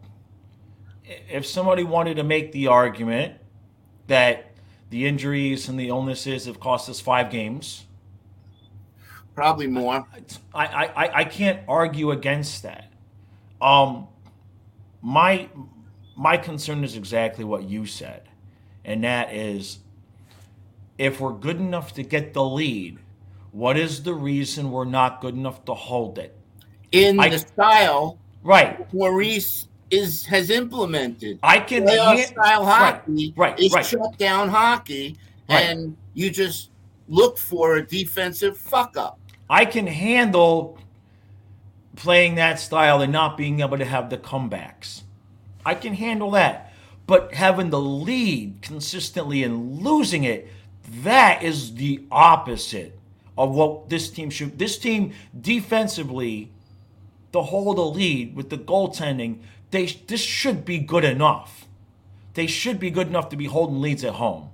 if 1.05 1.45
somebody 1.45 1.83
wanted 1.83 2.15
to 2.15 2.23
make 2.23 2.51
the 2.51 2.67
argument 2.67 3.35
that 4.07 4.51
the 4.89 5.05
injuries 5.07 5.69
and 5.69 5.79
the 5.79 5.89
illnesses 5.89 6.45
have 6.45 6.59
cost 6.59 6.89
us 6.89 6.99
five 6.99 7.29
games, 7.29 7.85
Probably 9.35 9.67
more. 9.67 10.05
I, 10.53 10.65
I, 10.65 10.85
I- 11.05 11.17
I 11.19 11.23
can't 11.25 11.61
argue 11.67 12.11
against 12.11 12.63
that. 12.63 12.91
Um, 13.61 14.07
my 15.01 15.49
my 16.15 16.37
concern 16.37 16.83
is 16.83 16.95
exactly 16.95 17.43
what 17.45 17.63
you 17.63 17.85
said, 17.85 18.23
and 18.85 19.03
that 19.03 19.33
is, 19.33 19.79
if 20.97 21.19
we're 21.19 21.33
good 21.33 21.57
enough 21.57 21.93
to 21.93 22.03
get 22.03 22.33
the 22.33 22.43
lead, 22.43 22.99
what 23.51 23.77
is 23.77 24.03
the 24.03 24.13
reason 24.13 24.71
we're 24.71 24.85
not 24.85 25.21
good 25.21 25.35
enough 25.35 25.65
to 25.65 25.73
hold 25.73 26.17
it? 26.19 26.35
In 26.93 27.19
I- 27.19 27.29
the 27.29 27.39
style 27.39 28.17
Right. 28.43 28.91
Maurice 28.93 29.67
is 29.91 30.25
has 30.25 30.49
implemented. 30.49 31.39
I 31.43 31.59
can 31.59 31.83
Playoff 31.85 32.17
yeah, 32.17 32.25
style 32.25 32.65
right, 32.65 32.95
hockey 32.95 33.33
right, 33.37 33.59
is 33.59 33.73
right. 33.73 33.85
shut 33.85 34.17
down 34.17 34.49
hockey, 34.49 35.17
Right. 35.49 35.63
and 35.65 35.95
you 36.13 36.29
just 36.29 36.69
look 37.07 37.37
for 37.37 37.75
a 37.75 37.85
defensive 37.87 38.57
fuck 38.57 38.97
up. 38.97 39.19
I 39.49 39.65
can 39.65 39.87
handle 39.87 40.77
playing 41.95 42.35
that 42.35 42.59
style 42.59 43.01
and 43.01 43.11
not 43.13 43.37
being 43.37 43.59
able 43.59 43.77
to 43.77 43.85
have 43.85 44.09
the 44.09 44.17
comebacks. 44.17 45.01
I 45.65 45.75
can 45.75 45.93
handle 45.93 46.31
that. 46.31 46.73
But 47.05 47.33
having 47.33 47.69
the 47.69 47.79
lead 47.81 48.61
consistently 48.61 49.43
and 49.43 49.81
losing 49.83 50.23
it, 50.23 50.47
that 51.03 51.43
is 51.43 51.75
the 51.75 52.01
opposite 52.11 52.97
of 53.37 53.51
what 53.51 53.89
this 53.89 54.09
team 54.09 54.29
should. 54.29 54.57
This 54.57 54.77
team 54.77 55.11
defensively, 55.39 56.51
to 57.33 57.41
hold 57.41 57.77
a 57.77 57.81
lead 57.81 58.35
with 58.35 58.49
the 58.49 58.57
goaltending, 58.57 59.39
they 59.71 59.85
this 60.07 60.21
should 60.21 60.63
be 60.63 60.79
good 60.79 61.03
enough. 61.03 61.67
They 62.35 62.47
should 62.47 62.79
be 62.79 62.89
good 62.89 63.07
enough 63.07 63.29
to 63.29 63.35
be 63.35 63.45
holding 63.45 63.81
leads 63.81 64.03
at 64.03 64.13
home. 64.13 64.49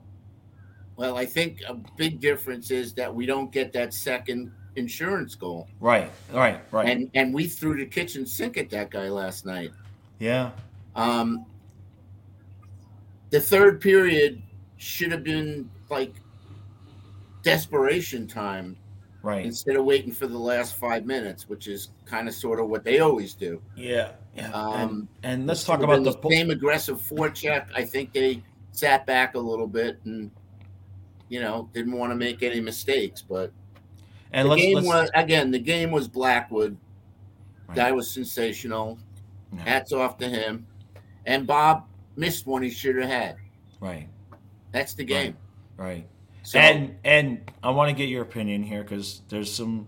Well, 0.96 1.18
I 1.18 1.26
think 1.26 1.62
a 1.68 1.76
big 1.96 2.20
difference 2.20 2.72
is 2.72 2.94
that 2.96 3.14
we 3.14 3.26
don't 3.26 3.52
get 3.52 3.72
that 3.74 3.94
second 3.94 4.52
insurance 4.76 5.36
goal, 5.36 5.68
Right, 5.80 6.12
right, 6.34 6.62
right. 6.72 6.90
and 6.90 7.10
and 7.14 7.34
we 7.34 7.48
threw 7.48 7.78
the 7.78 7.86
kitchen 7.86 8.26
sink 8.26 8.58
at 8.58 8.70
that 8.72 8.90
guy 8.92 9.10
last 9.10 9.46
night. 9.46 9.72
yeah, 10.20 10.52
Um, 10.96 11.46
the 13.30 13.40
third 13.42 13.80
period 13.82 14.42
should 14.78 15.12
have 15.12 15.24
been 15.24 15.70
like 15.90 16.14
desperation 17.44 18.28
time 18.28 18.76
right. 19.24 19.46
instead 19.46 19.76
of 19.76 19.86
waiting 19.86 20.12
for 20.12 20.28
the 20.28 20.38
last 20.38 20.76
five 20.76 21.06
minutes, 21.06 21.48
which 21.48 21.68
is 21.68 21.90
kind 22.06 22.28
of 22.28 22.34
sort 22.34 22.60
of 22.60 22.68
what 22.68 22.84
they 22.84 23.00
always 23.00 23.34
do. 23.34 23.62
Yeah, 23.76 24.12
yeah. 24.36 24.52
Um, 24.52 24.74
and, 24.74 25.08
and 25.24 25.48
let's 25.48 25.64
talk 25.64 25.82
about 25.82 26.04
the. 26.04 26.14
po- 26.14 26.30
same 26.30 26.52
aggressive 26.52 27.02
forecheck 27.02 27.68
I 27.76 27.84
think 27.86 28.14
they 28.14 28.44
sat 28.72 29.06
back 29.06 29.36
a 29.36 29.40
little 29.40 29.68
bit 29.68 30.00
and 30.06 30.32
you 31.28 31.42
know 31.42 31.70
didn't 31.74 31.94
want 31.94 32.12
to 32.12 32.16
make 32.16 32.44
any 32.44 32.60
mistakes. 32.60 33.22
But 33.22 33.52
and 34.32 34.46
the 34.46 34.52
let's, 34.52 34.62
game 34.62 34.76
let's 34.76 34.88
was 34.88 35.12
again 35.16 35.52
the 35.52 35.60
game 35.60 35.92
was 35.92 36.08
Blackwood. 36.08 36.78
Right. 37.68 37.76
Guy 37.76 37.92
was 37.92 38.10
sensational. 38.10 38.98
Hats 39.58 39.92
off 39.92 40.18
to 40.20 40.30
him. 40.30 40.68
And 41.26 41.46
Bob 41.46 41.86
missed 42.16 42.48
one 42.48 42.62
he 42.62 42.70
should 42.70 42.96
have 42.98 43.10
had. 43.10 43.36
right, 43.80 44.08
That's 44.72 44.94
the 44.94 45.04
game. 45.04 45.38
right. 45.78 46.08
So 46.44 46.60
and 46.60 46.98
and 47.04 47.52
I 47.62 47.72
want 47.72 47.90
to 47.90 47.96
get 47.96 48.10
your 48.10 48.22
opinion 48.22 48.64
here 48.64 48.84
because 48.84 49.22
there's 49.30 49.52
some 49.54 49.88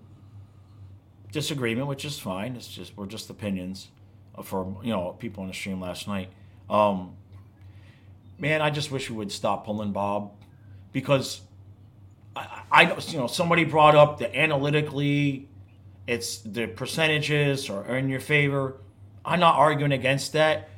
disagreement, 1.32 1.88
which 1.88 2.06
is 2.06 2.20
fine. 2.20 2.56
It's 2.56 2.68
just 2.68 2.96
we're 2.98 3.06
just 3.06 3.30
opinions. 3.30 3.90
for 4.44 4.78
you 4.84 4.92
know 4.92 5.16
people 5.20 5.44
on 5.44 5.48
the 5.48 5.54
stream 5.54 5.82
last 5.82 6.08
night. 6.08 6.30
Um, 6.70 7.14
man, 8.38 8.62
I 8.62 8.70
just 8.70 8.92
wish 8.92 9.10
we 9.10 9.16
would 9.16 9.32
stop 9.32 9.66
pulling 9.66 9.92
Bob 9.92 10.32
because 10.92 11.42
I, 12.36 12.64
I 12.72 12.98
you 13.08 13.18
know 13.18 13.28
somebody 13.28 13.64
brought 13.64 13.96
up 13.96 14.20
the 14.20 14.36
analytically 14.36 15.48
it's 16.08 16.40
the 16.40 16.68
percentages 16.68 17.70
are 17.70 17.96
in 17.96 18.10
your 18.10 18.20
favor. 18.20 18.78
I'm 19.24 19.40
not 19.40 19.56
arguing 19.56 19.92
against 19.92 20.34
that, 20.34 20.70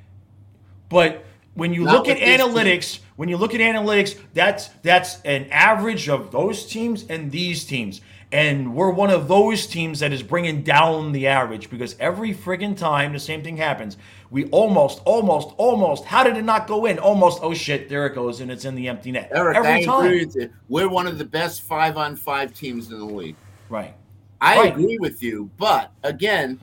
but 0.89 1.23
when 1.53 1.73
you 1.73 1.86
look 1.86 2.07
at 2.07 2.17
analytics, 2.17 2.99
when 3.15 3.30
you 3.30 3.38
look 3.38 3.54
at 3.54 3.62
analytics, 3.62 4.17
that's 4.34 4.67
that's 4.82 5.21
an 5.21 5.47
average 5.52 6.10
of 6.10 6.32
those 6.32 6.65
teams 6.65 7.06
and 7.10 7.32
these 7.32 7.65
teams. 7.65 8.02
And 8.32 8.73
we're 8.73 8.89
one 8.89 9.12
of 9.12 9.28
those 9.28 9.67
teams 9.67 9.99
that 9.99 10.12
is 10.12 10.23
bringing 10.23 10.63
down 10.63 11.12
the 11.12 11.28
average 11.28 11.69
because 11.69 11.95
every 11.99 12.34
friggin' 12.34 12.76
time 12.76 13.13
the 13.13 13.19
same 13.19 13.43
thing 13.43 13.58
happens. 13.58 13.95
We 14.32 14.45
almost, 14.45 15.02
almost, 15.06 15.49
almost. 15.58 16.06
How 16.06 16.23
did 16.23 16.38
it 16.38 16.43
not 16.43 16.65
go 16.65 16.86
in? 16.88 16.97
Almost. 16.97 17.39
Oh 17.43 17.54
shit! 17.54 17.89
There 17.89 18.08
it 18.08 18.15
goes, 18.15 18.41
and 18.41 18.49
it's 18.49 18.65
in 18.65 18.73
the 18.73 18.88
empty 18.88 19.12
net. 19.12 19.30
Eric, 19.36 19.58
every 19.58 19.69
I 19.69 19.84
time. 19.84 20.06
agree 20.06 20.26
with 20.26 20.36
you. 20.36 20.49
We're 20.67 20.89
one 20.89 21.06
of 21.06 21.19
the 21.19 21.26
best 21.26 21.62
five 21.62 21.95
on 21.95 22.15
five 22.15 22.52
teams 22.56 22.91
in 22.91 22.97
the 22.97 23.06
league. 23.06 23.36
Right. 23.69 23.93
I 24.41 24.58
Right. 24.58 24.71
agree 24.73 24.97
with 24.99 25.21
you, 25.21 25.52
but 25.58 25.91
again, 26.04 26.60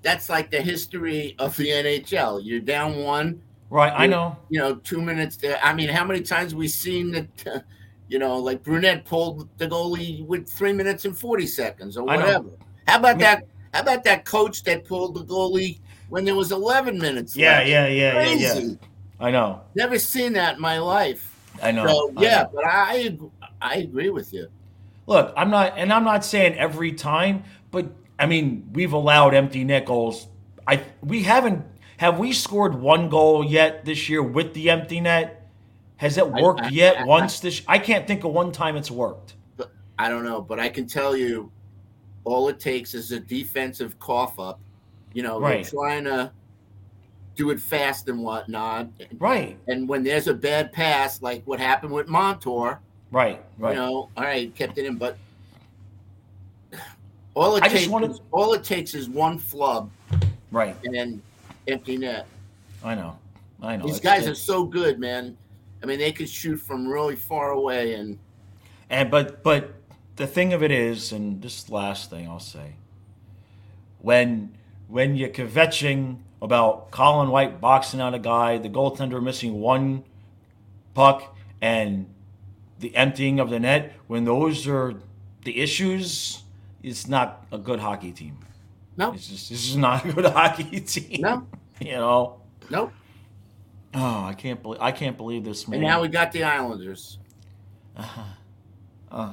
that's 0.00 0.30
like 0.30 0.50
the 0.50 0.62
history 0.62 1.36
of 1.38 1.54
the 1.58 1.68
NHL. 1.68 2.40
You're 2.42 2.60
down 2.60 2.96
one, 2.96 3.40
Right. 3.70 3.92
I 3.94 4.06
know. 4.06 4.36
you 4.50 4.60
know, 4.60 4.76
two 4.76 5.00
minutes 5.00 5.36
there. 5.36 5.58
I 5.62 5.74
mean, 5.74 5.88
how 5.88 6.04
many 6.04 6.20
times 6.20 6.54
we 6.54 6.68
seen 6.68 7.10
that? 7.12 7.64
You 8.06 8.18
know, 8.18 8.36
like 8.36 8.62
Brunette 8.62 9.06
pulled 9.06 9.48
the 9.56 9.66
goalie 9.66 10.24
with 10.26 10.46
three 10.46 10.74
minutes 10.74 11.06
and 11.06 11.18
forty 11.18 11.46
seconds 11.46 11.96
or 11.96 12.04
whatever. 12.04 12.50
How 12.86 12.98
about 12.98 13.16
mean- 13.16 13.20
that? 13.20 13.46
How 13.72 13.80
about 13.80 14.04
that 14.04 14.26
coach 14.26 14.62
that 14.64 14.84
pulled 14.84 15.14
the 15.14 15.24
goalie 15.24 15.78
when 16.10 16.26
there 16.26 16.34
was 16.34 16.52
eleven 16.52 16.98
minutes? 16.98 17.34
Yeah. 17.34 17.58
left? 17.60 17.68
Yeah. 17.68 17.86
Yeah. 17.88 18.24
Yeah. 18.26 18.54
Yeah. 18.60 18.74
I 19.18 19.30
know. 19.30 19.62
Never 19.74 19.98
seen 19.98 20.34
that 20.34 20.56
in 20.56 20.60
my 20.60 20.78
life. 20.78 21.34
I 21.62 21.72
know. 21.72 21.86
So 21.86 22.12
I 22.18 22.22
yeah, 22.22 22.42
know. 22.42 22.50
but 22.54 22.64
I 22.66 23.18
I 23.62 23.76
agree 23.76 24.10
with 24.10 24.34
you. 24.34 24.48
Look, 25.06 25.32
I'm 25.36 25.50
not, 25.50 25.74
and 25.78 25.92
I'm 25.92 26.04
not 26.04 26.24
saying 26.24 26.54
every 26.54 26.92
time, 26.92 27.44
but 27.70 27.86
I 28.18 28.26
mean, 28.26 28.68
we've 28.74 28.92
allowed 28.92 29.34
empty 29.34 29.64
net 29.64 29.86
goals. 29.86 30.28
I 30.66 30.82
we 31.02 31.22
haven't 31.22 31.64
have 31.98 32.18
we 32.18 32.32
scored 32.32 32.74
one 32.74 33.08
goal 33.08 33.44
yet 33.44 33.84
this 33.84 34.08
year 34.08 34.22
with 34.22 34.54
the 34.54 34.70
empty 34.70 35.00
net? 35.00 35.48
Has 35.96 36.18
it 36.18 36.28
worked 36.30 36.62
I- 36.62 36.68
yet 36.70 36.98
I- 37.00 37.04
once 37.04 37.40
this? 37.40 37.62
I 37.68 37.78
can't 37.78 38.06
think 38.06 38.24
of 38.24 38.32
one 38.32 38.52
time 38.52 38.76
it's 38.76 38.90
worked. 38.90 39.34
I 39.98 40.08
don't 40.08 40.24
know, 40.24 40.40
but 40.42 40.58
I 40.58 40.68
can 40.68 40.86
tell 40.86 41.16
you, 41.16 41.52
all 42.24 42.48
it 42.48 42.58
takes 42.58 42.94
is 42.94 43.12
a 43.12 43.20
defensive 43.20 43.98
cough 44.00 44.38
up. 44.40 44.58
You 45.12 45.22
know, 45.22 45.38
Right. 45.40 45.64
trying 45.64 46.04
to 46.04 46.32
do 47.36 47.50
it 47.50 47.60
fast 47.60 48.08
and 48.08 48.20
whatnot. 48.22 48.88
Right, 49.18 49.56
And 49.68 49.88
when 49.88 50.02
there's 50.02 50.26
a 50.26 50.34
bad 50.34 50.72
pass, 50.72 51.22
like 51.22 51.42
what 51.46 51.60
happened 51.60 51.92
with 51.92 52.08
Montour, 52.08 52.80
right, 53.12 53.40
right. 53.58 53.70
you 53.74 53.80
know, 53.80 54.08
all 54.16 54.24
right, 54.24 54.52
kept 54.54 54.78
it 54.78 54.86
in, 54.86 54.96
but 54.96 55.16
all 57.34 57.56
it 57.56 57.62
I 57.62 57.68
takes 57.68 57.88
wanted- 57.88 58.18
all 58.32 58.52
it 58.54 58.64
takes 58.64 58.94
is 58.94 59.08
one 59.08 59.38
flub 59.38 59.90
right. 60.50 60.76
and 60.84 60.94
then 60.94 61.22
empty 61.68 61.96
net. 61.96 62.26
I 62.82 62.94
know. 62.94 63.18
I 63.62 63.76
know. 63.76 63.86
These 63.86 63.98
It's- 63.98 64.18
guys 64.20 64.28
are 64.28 64.34
so 64.34 64.64
good, 64.64 64.98
man. 64.98 65.36
I 65.82 65.86
mean, 65.86 65.98
they 65.98 66.12
could 66.12 66.28
shoot 66.28 66.56
from 66.56 66.86
really 66.86 67.16
far 67.16 67.50
away, 67.52 67.94
and 67.94 68.18
And 68.90 69.10
but 69.10 69.42
but 69.42 69.74
the 70.16 70.26
thing 70.26 70.52
of 70.52 70.62
it 70.62 70.70
is, 70.70 71.12
and 71.12 71.40
this 71.42 71.68
last 71.70 72.10
thing 72.10 72.28
I'll 72.28 72.38
say, 72.40 72.74
when 74.00 74.56
when 74.88 75.16
you're 75.16 75.30
kvetching 75.30 76.18
about 76.42 76.90
Colin 76.90 77.30
White 77.30 77.60
boxing 77.60 78.00
out 78.00 78.14
a 78.14 78.18
guy, 78.18 78.58
the 78.58 78.68
goaltender 78.68 79.22
missing 79.22 79.60
one 79.60 80.04
puck, 80.92 81.34
and 81.60 82.06
the 82.78 82.94
emptying 82.94 83.40
of 83.40 83.48
the 83.50 83.58
net, 83.58 83.94
when 84.06 84.24
those 84.24 84.66
are 84.68 84.94
the 85.44 85.58
issues, 85.60 86.42
it's 86.82 87.08
not 87.08 87.46
a 87.50 87.56
good 87.58 87.80
hockey 87.80 88.12
team. 88.12 88.38
No, 88.96 89.12
It's 89.12 89.26
just 89.28 89.50
this 89.50 89.68
is 89.68 89.76
not 89.76 90.04
a 90.04 90.12
good 90.12 90.24
hockey 90.32 90.80
team. 90.80 91.20
no, 91.22 91.46
You 91.80 91.92
know. 91.92 92.40
no. 92.70 92.90
Oh, 93.96 94.24
I 94.24 94.34
can't 94.34 94.60
believe 94.62 94.80
I 94.80 94.90
can't 94.92 95.16
believe 95.16 95.44
this 95.44 95.68
man. 95.68 95.78
And 95.80 95.86
now 95.88 96.00
we 96.02 96.08
got 96.08 96.32
the 96.32 96.42
Islanders. 96.44 97.18
Uh-huh. 97.96 98.22
Uh. 99.10 99.32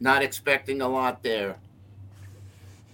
Not 0.00 0.22
expecting 0.22 0.80
a 0.80 0.88
lot 0.88 1.22
there. 1.22 1.56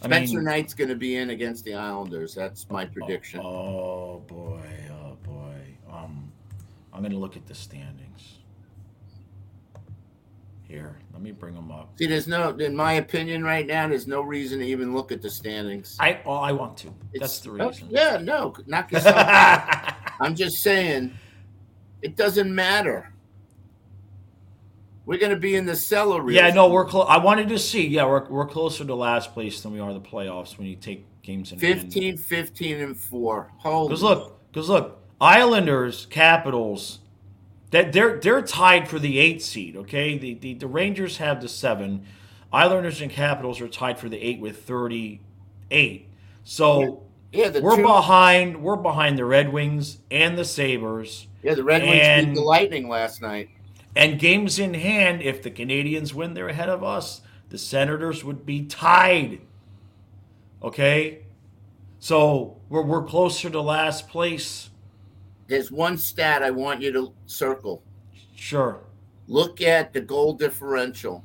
I 0.03 0.07
Spencer 0.07 0.37
mean- 0.37 0.45
Knight's 0.45 0.75
going 0.75 0.89
to 0.91 0.97
be 0.97 1.17
in 1.17 1.31
against 1.31 1.65
the 1.65 1.75
Islanders. 1.75 2.35
That's 2.35 2.69
my 2.71 2.85
prediction. 2.85 3.41
Oh 3.43 4.23
boy, 4.27 4.61
oh 4.93 5.17
boy. 5.23 5.55
Um, 5.91 6.31
I'm 6.93 7.03
gonna 7.03 7.17
look 7.19 7.37
at 7.37 7.47
the 7.47 7.55
standings. 7.55 8.39
Here, 10.71 10.95
let 11.13 11.21
me 11.21 11.33
bring 11.33 11.55
them 11.57 11.73
up. 11.73 11.95
See, 11.99 12.07
there's 12.07 12.29
no, 12.29 12.51
in 12.51 12.77
my 12.77 12.93
opinion, 12.93 13.43
right 13.43 13.67
now, 13.67 13.89
there's 13.89 14.07
no 14.07 14.21
reason 14.21 14.61
to 14.61 14.65
even 14.65 14.95
look 14.95 15.11
at 15.11 15.21
the 15.21 15.29
standings. 15.29 15.97
I 15.99 16.21
well, 16.25 16.39
I 16.39 16.53
want 16.53 16.77
to. 16.79 16.87
It's- 17.13 17.19
That's 17.19 17.41
the 17.41 17.51
oh, 17.51 17.69
reason. 17.71 17.89
yeah, 17.91 18.19
no, 18.23 18.55
knock 18.69 18.93
yourself 18.93 19.17
out. 19.17 19.95
I'm 20.21 20.37
just 20.37 20.59
saying, 20.59 21.13
it 22.03 22.15
doesn't 22.15 22.55
matter. 22.55 23.13
We're 25.07 25.19
going 25.19 25.33
to 25.33 25.41
be 25.41 25.57
in 25.57 25.67
the 25.67 25.75
cellar. 25.75 26.31
yeah, 26.31 26.51
no, 26.51 26.71
we're 26.71 26.85
close. 26.85 27.07
I 27.09 27.19
wanted 27.19 27.49
to 27.49 27.59
see. 27.59 27.89
Yeah, 27.89 28.05
we're 28.05 28.29
we're 28.29 28.47
closer 28.47 28.85
to 28.85 28.95
last 28.95 29.33
place 29.35 29.61
than 29.63 29.73
we 29.73 29.81
are 29.81 29.93
the 29.93 30.01
playoffs 30.01 30.57
when 30.57 30.69
you 30.69 30.77
take 30.77 31.05
games 31.23 31.51
in. 31.51 31.59
hand. 31.59 31.81
15, 31.81 32.17
15, 32.17 32.81
and 32.81 32.97
4. 32.97 33.53
Holy. 33.59 33.89
Because 33.89 34.05
look, 34.05 34.41
because 34.53 34.69
look, 34.69 35.01
Islanders, 35.21 36.07
Capitals, 36.07 37.00
that 37.71 37.93
they're 37.93 38.19
they're 38.19 38.43
tied 38.43 38.89
for 38.89 38.99
the 38.99 39.19
eight 39.19 39.43
seed. 39.43 39.77
Okay, 39.77 40.19
the, 40.19 40.35
the 40.35 40.55
the 40.55 40.67
Rangers 40.67 41.19
have 41.19 41.41
the 41.41 41.49
seven. 41.49 42.07
Islanders 42.53 43.01
and 43.01 43.11
Capitals 43.11 43.61
are 43.61 43.69
tied 43.69 43.99
for 43.99 44.09
the 44.09 44.19
eight 44.19 44.41
with 44.41 44.65
thirty 44.65 45.21
eight. 45.71 46.09
So 46.45 47.05
yeah, 47.33 47.49
the 47.49 47.61
we're 47.61 47.77
two, 47.77 47.83
behind. 47.83 48.63
We're 48.63 48.77
behind 48.77 49.17
the 49.17 49.25
Red 49.25 49.53
Wings 49.53 49.99
and 50.11 50.37
the 50.37 50.45
Sabres. 50.45 51.29
yeah, 51.43 51.55
the 51.55 51.65
Red 51.65 51.83
Wings 51.83 52.27
beat 52.27 52.35
the 52.35 52.41
Lightning 52.41 52.89
last 52.89 53.23
night. 53.23 53.51
And 53.95 54.19
games 54.19 54.59
in 54.59 54.75
hand, 54.75 55.23
if 55.23 55.43
the 55.43 55.51
Canadiens 55.51 56.13
win, 56.13 56.35
they're 56.35 56.49
ahead 56.49 56.69
of 56.69 56.83
us. 56.85 57.23
The 57.51 57.59
Senators 57.59 58.25
would 58.25 58.47
be 58.47 58.65
tied. 58.67 59.41
Okay, 60.63 61.21
so 62.01 62.57
we're 62.69 62.83
we're 62.83 63.05
closer 63.05 63.49
to 63.49 63.61
last 63.61 64.09
place. 64.09 64.70
There's 65.51 65.73
one 65.73 65.99
stat 65.99 66.45
I 66.45 66.51
want 66.53 66.81
you 66.81 66.93
to 66.93 67.13
circle. 67.27 67.83
Sure. 68.37 68.79
Look 69.27 69.61
at 69.61 69.93
the 69.93 70.01
goal 70.01 70.33
differential. 70.35 71.25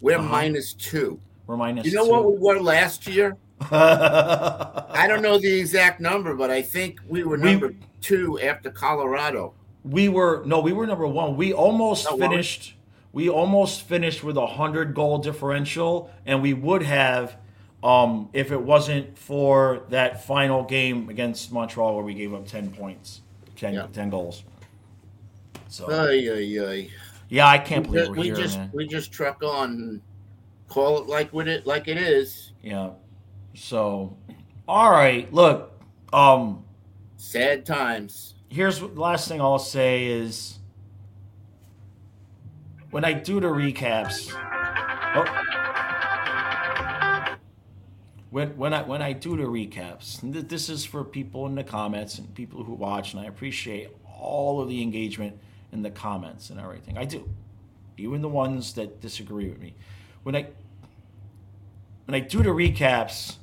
We're 0.00 0.18
Uh-huh. 0.18 0.28
minus 0.28 0.72
two. 0.74 1.18
We're 1.48 1.56
minus 1.56 1.84
You 1.84 1.94
know 1.94 2.04
two. 2.06 2.12
what 2.12 2.30
we 2.32 2.38
were 2.38 2.60
last 2.60 3.08
year? 3.08 3.36
I 3.72 5.06
don't 5.08 5.20
know 5.20 5.36
the 5.36 5.52
exact 5.58 6.00
number, 6.00 6.36
but 6.36 6.48
I 6.52 6.62
think 6.62 7.00
we 7.08 7.24
were 7.24 7.36
We- 7.38 7.50
number 7.50 7.74
two 8.00 8.38
after 8.40 8.70
Colorado. 8.70 9.52
We 9.84 10.08
were 10.08 10.44
no, 10.46 10.60
we 10.60 10.72
were 10.72 10.86
number 10.86 11.06
one. 11.08 11.36
We 11.36 11.52
almost 11.52 12.06
Oh, 12.08 12.14
were 12.14 12.20
we? 12.20 12.28
finished. 12.28 12.76
We 13.12 13.28
almost 13.28 13.82
finished 13.82 14.22
with 14.22 14.36
a 14.36 14.46
hundred 14.46 14.94
goal 14.94 15.18
differential, 15.18 16.08
and 16.24 16.40
we 16.40 16.52
would 16.54 16.84
have 16.84 17.36
um, 17.82 18.28
if 18.32 18.50
it 18.50 18.60
wasn't 18.60 19.16
for 19.16 19.84
that 19.90 20.24
final 20.24 20.64
game 20.64 21.08
against 21.08 21.52
Montreal 21.52 21.94
where 21.94 22.04
we 22.04 22.14
gave 22.14 22.34
up 22.34 22.46
ten 22.46 22.70
points, 22.70 23.20
10, 23.56 23.74
Yeah. 23.74 23.86
10 23.92 24.10
goals. 24.10 24.44
So 25.68 25.90
Ay, 25.90 26.28
ay, 26.32 26.58
ay. 26.66 26.90
yeah, 27.28 27.46
I 27.46 27.58
can't 27.58 27.86
We, 27.86 27.98
believe 27.98 28.04
ju- 28.06 28.10
we're 28.12 28.16
we 28.18 28.22
here, 28.24 28.34
just 28.36 28.56
man. 28.58 28.70
we 28.72 28.86
just 28.86 29.12
truck 29.12 29.42
on 29.42 30.00
call 30.68 30.98
it 31.00 31.06
like 31.08 31.32
what 31.32 31.46
it 31.48 31.66
like 31.66 31.88
it 31.88 31.96
is. 31.98 32.52
Yeah. 32.62 32.90
So, 33.54 34.16
all 34.66 34.90
right. 34.90 35.32
Look, 35.32 35.72
um, 36.12 36.64
Sad 37.16 37.64
times. 37.66 38.34
here's 38.48 38.80
the 38.80 38.86
last 38.88 39.28
thing 39.28 39.40
I'll 39.40 39.58
say 39.58 40.06
is 40.06 40.58
when 42.90 43.04
I 43.04 43.12
do 43.12 43.40
the 43.40 43.48
recaps. 43.48 44.32
Oh, 45.14 45.24
when 48.30 48.56
when 48.56 48.74
I 48.74 48.82
when 48.82 49.02
I 49.02 49.12
do 49.12 49.36
the 49.36 49.44
recaps, 49.44 50.20
th- 50.20 50.48
this 50.48 50.68
is 50.68 50.84
for 50.84 51.04
people 51.04 51.46
in 51.46 51.54
the 51.54 51.64
comments 51.64 52.18
and 52.18 52.34
people 52.34 52.64
who 52.64 52.74
watch, 52.74 53.14
and 53.14 53.22
I 53.22 53.26
appreciate 53.26 53.90
all 54.18 54.60
of 54.60 54.68
the 54.68 54.82
engagement 54.82 55.38
in 55.72 55.82
the 55.82 55.90
comments 55.90 56.50
and 56.50 56.60
everything. 56.60 56.98
I 56.98 57.04
do, 57.04 57.28
even 57.96 58.20
the 58.20 58.28
ones 58.28 58.74
that 58.74 59.00
disagree 59.00 59.48
with 59.48 59.60
me. 59.60 59.74
When 60.22 60.36
I 60.36 60.48
when 62.04 62.14
I 62.14 62.20
do 62.20 62.42
the 62.42 62.50
recaps, 62.50 63.36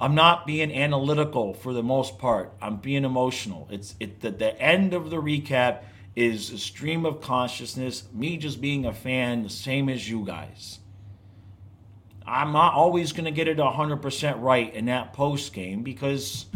I'm 0.00 0.14
not 0.14 0.46
being 0.46 0.72
analytical 0.72 1.54
for 1.54 1.72
the 1.72 1.82
most 1.82 2.18
part. 2.18 2.52
I'm 2.60 2.76
being 2.76 3.04
emotional. 3.04 3.68
It's 3.70 3.94
it 4.00 4.20
the, 4.20 4.30
the 4.30 4.60
end 4.60 4.94
of 4.94 5.10
the 5.10 5.16
recap 5.16 5.82
is 6.16 6.50
a 6.50 6.58
stream 6.58 7.04
of 7.04 7.20
consciousness, 7.20 8.04
me 8.12 8.36
just 8.36 8.60
being 8.60 8.86
a 8.86 8.92
fan, 8.92 9.42
the 9.42 9.50
same 9.50 9.88
as 9.88 10.08
you 10.08 10.24
guys. 10.24 10.78
I'm 12.26 12.52
not 12.52 12.74
always 12.74 13.12
going 13.12 13.26
to 13.26 13.30
get 13.30 13.48
it 13.48 13.58
100% 13.58 14.40
right 14.40 14.74
in 14.74 14.86
that 14.86 15.12
post 15.12 15.52
game 15.52 15.82
because, 15.82 16.46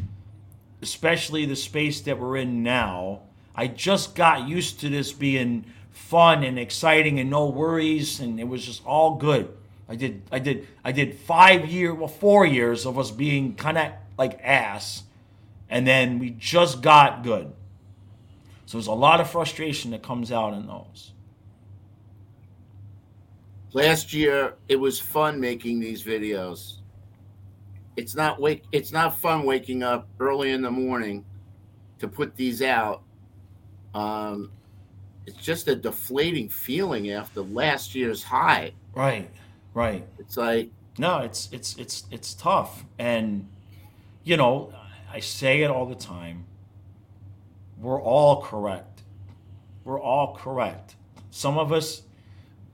especially 0.80 1.44
the 1.44 1.56
space 1.56 2.00
that 2.02 2.18
we're 2.18 2.36
in 2.38 2.62
now, 2.62 3.20
I 3.54 3.66
just 3.66 4.14
got 4.14 4.48
used 4.48 4.80
to 4.80 4.88
this 4.88 5.12
being 5.12 5.66
fun 5.90 6.42
and 6.42 6.58
exciting 6.58 7.18
and 7.18 7.28
no 7.28 7.48
worries, 7.48 8.20
and 8.20 8.40
it 8.40 8.48
was 8.48 8.64
just 8.64 8.84
all 8.86 9.16
good. 9.16 9.54
I 9.88 9.96
did, 9.96 10.22
I 10.30 10.38
did, 10.38 10.66
I 10.84 10.92
did 10.92 11.16
five 11.16 11.66
year, 11.66 11.94
well, 11.94 12.08
four 12.08 12.46
years 12.46 12.86
of 12.86 12.98
us 12.98 13.10
being 13.10 13.54
kind 13.54 13.76
of 13.76 13.92
like 14.16 14.38
ass, 14.42 15.02
and 15.68 15.86
then 15.86 16.18
we 16.18 16.30
just 16.30 16.82
got 16.82 17.22
good. 17.22 17.52
So 18.66 18.78
there's 18.78 18.86
a 18.86 18.92
lot 18.92 19.20
of 19.20 19.30
frustration 19.30 19.90
that 19.90 20.02
comes 20.02 20.30
out 20.30 20.54
in 20.54 20.66
those. 20.66 21.12
Last 23.72 24.14
year, 24.14 24.54
it 24.68 24.76
was 24.76 24.98
fun 24.98 25.38
making 25.40 25.80
these 25.80 26.02
videos. 26.02 26.78
It's 27.96 28.14
not 28.14 28.40
wake. 28.40 28.64
It's 28.72 28.92
not 28.92 29.18
fun 29.18 29.44
waking 29.44 29.82
up 29.82 30.08
early 30.20 30.52
in 30.52 30.62
the 30.62 30.70
morning 30.70 31.24
to 31.98 32.08
put 32.08 32.34
these 32.36 32.62
out. 32.62 33.02
Um, 33.94 34.50
it's 35.26 35.38
just 35.38 35.68
a 35.68 35.76
deflating 35.76 36.48
feeling 36.48 37.10
after 37.10 37.42
last 37.42 37.94
year's 37.94 38.22
high. 38.22 38.72
Right, 38.94 39.28
right. 39.74 40.06
It's 40.18 40.36
like 40.36 40.70
no, 40.98 41.18
it's 41.18 41.48
it's 41.52 41.76
it's 41.76 42.04
it's 42.10 42.34
tough, 42.34 42.84
and 42.98 43.46
you 44.24 44.36
know, 44.36 44.72
I 45.12 45.20
say 45.20 45.62
it 45.62 45.70
all 45.70 45.86
the 45.86 45.94
time. 45.94 46.46
We're 47.78 48.00
all 48.00 48.42
correct. 48.42 49.02
We're 49.84 50.00
all 50.00 50.34
correct. 50.34 50.96
Some 51.30 51.58
of 51.58 51.72
us 51.72 52.02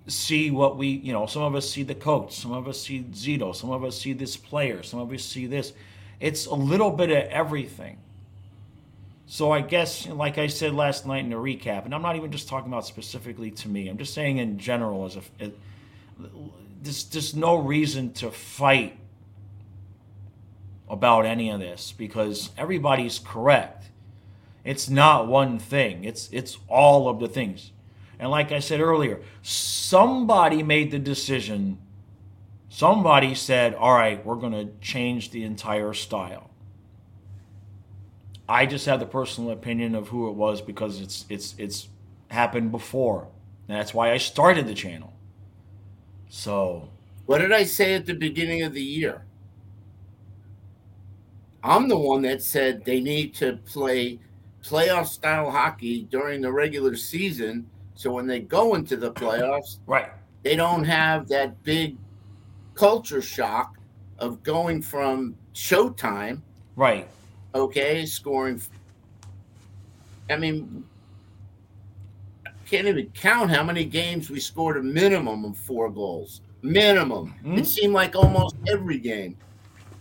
see 0.07 0.51
what 0.51 0.77
we, 0.77 0.89
you 0.89 1.13
know, 1.13 1.27
some 1.27 1.43
of 1.43 1.55
us 1.55 1.69
see 1.69 1.83
the 1.83 1.95
coach, 1.95 2.37
some 2.37 2.53
of 2.53 2.69
us 2.69 2.83
see 2.83 3.05
Zito, 3.13 3.55
some 3.55 3.71
of 3.71 3.85
us 3.85 3.99
see 3.99 4.13
this 4.13 4.37
player, 4.37 4.83
some 4.83 5.01
of 5.01 5.13
us 5.13 5.25
see 5.25 5.47
this. 5.47 5.73
It's 6.21 6.47
a 6.47 6.55
little 6.55 6.91
bit 6.91 7.11
of 7.11 7.25
everything. 7.31 7.99
So 9.27 9.51
I 9.51 9.63
guess, 9.63 10.07
like 10.07 10.37
I 10.37 10.49
said 10.49 10.75
last 10.75 11.07
night 11.07 11.25
in 11.25 11.31
the 11.31 11.37
recap, 11.37 11.87
and 11.87 11.95
I'm 11.95 12.03
not 12.03 12.17
even 12.17 12.31
just 12.31 12.49
talking 12.49 12.71
about 12.71 12.87
specifically 12.87 13.51
to 13.53 13.69
me. 13.69 13.89
I'm 13.89 13.97
just 13.97 14.13
saying 14.13 14.37
in 14.39 14.59
general, 14.59 15.07
as 15.07 15.17
a, 15.17 15.51
there's 16.83 17.05
just 17.05 17.35
no 17.35 17.57
reason 17.57 18.13
to 18.15 18.31
fight 18.31 18.99
about 20.89 21.25
any 21.25 21.51
of 21.51 21.61
this 21.61 21.93
because 21.93 22.51
everybody's 22.59 23.19
correct. 23.19 23.87
It's 24.65 24.89
not 24.89 25.27
one 25.27 25.59
thing. 25.59 26.05
It's 26.05 26.29
it's 26.31 26.59
all 26.69 27.09
of 27.09 27.21
the 27.21 27.29
things. 27.29 27.73
And 28.25 28.31
like 28.31 28.53
I 28.53 28.61
said 28.61 28.81
earlier, 28.81 29.21
somebody 29.43 30.63
made 30.63 30.91
the 30.91 30.99
decision. 30.99 31.77
Somebody 32.71 33.35
said, 33.35 33.75
"All 33.75 33.93
right, 33.93 34.25
we're 34.25 34.37
going 34.37 34.55
to 34.55 34.73
change 34.81 35.29
the 35.31 35.45
entire 35.45 35.93
style." 35.93 36.49
I 38.49 38.65
just 38.65 38.87
have 38.87 38.99
the 38.99 39.05
personal 39.05 39.51
opinion 39.51 39.95
of 39.95 40.09
who 40.09 40.31
it 40.31 40.37
was 40.37 40.63
because 40.63 41.03
it's 41.03 41.27
it's 41.29 41.55
it's 41.59 41.89
happened 42.29 42.73
before. 42.73 43.29
And 43.69 43.79
that's 43.79 43.93
why 43.93 44.11
I 44.11 44.17
started 44.17 44.67
the 44.67 44.75
channel. 44.75 45.13
So, 46.31 46.89
what 47.27 47.43
did 47.43 47.53
I 47.53 47.65
say 47.65 47.93
at 47.93 48.07
the 48.07 48.15
beginning 48.15 48.63
of 48.63 48.73
the 48.73 48.83
year? 48.83 49.27
I'm 51.63 51.89
the 51.89 51.99
one 51.99 52.23
that 52.23 52.41
said 52.41 52.87
they 52.87 53.03
need 53.03 53.35
to 53.35 53.59
play 53.67 54.19
playoff 54.63 55.09
style 55.09 55.51
hockey 55.51 56.05
during 56.05 56.41
the 56.41 56.53
regular 56.53 56.97
season 56.97 57.69
so 57.95 58.13
when 58.13 58.27
they 58.27 58.41
go 58.41 58.75
into 58.75 58.97
the 58.97 59.13
playoffs, 59.13 59.79
right, 59.87 60.11
they 60.43 60.57
don't 60.57 60.85
have 60.85 61.29
that 61.29 61.63
big 61.63 61.97
culture 62.75 63.23
shock 63.23 63.77
of 64.19 64.43
going 64.43 64.83
from 64.83 65.37
Showtime, 65.55 66.41
right, 66.77 67.09
okay, 67.55 68.05
scoring. 68.07 68.61
I 70.31 70.37
mean, 70.37 70.85
I 72.47 72.51
can't 72.67 72.87
even 72.87 73.11
count 73.11 73.51
how 73.51 73.63
many 73.63 73.85
games 73.85 74.31
we 74.31 74.41
scored 74.41 74.79
a 74.79 74.83
minimum 74.83 75.45
of 75.45 75.57
four 75.57 75.91
goals. 75.91 76.41
Minimum. 76.63 77.35
Mm-hmm. 77.41 77.59
It 77.59 77.67
seemed 77.67 77.93
like 77.93 78.17
almost 78.17 78.57
every 78.67 78.99
game. 78.99 79.37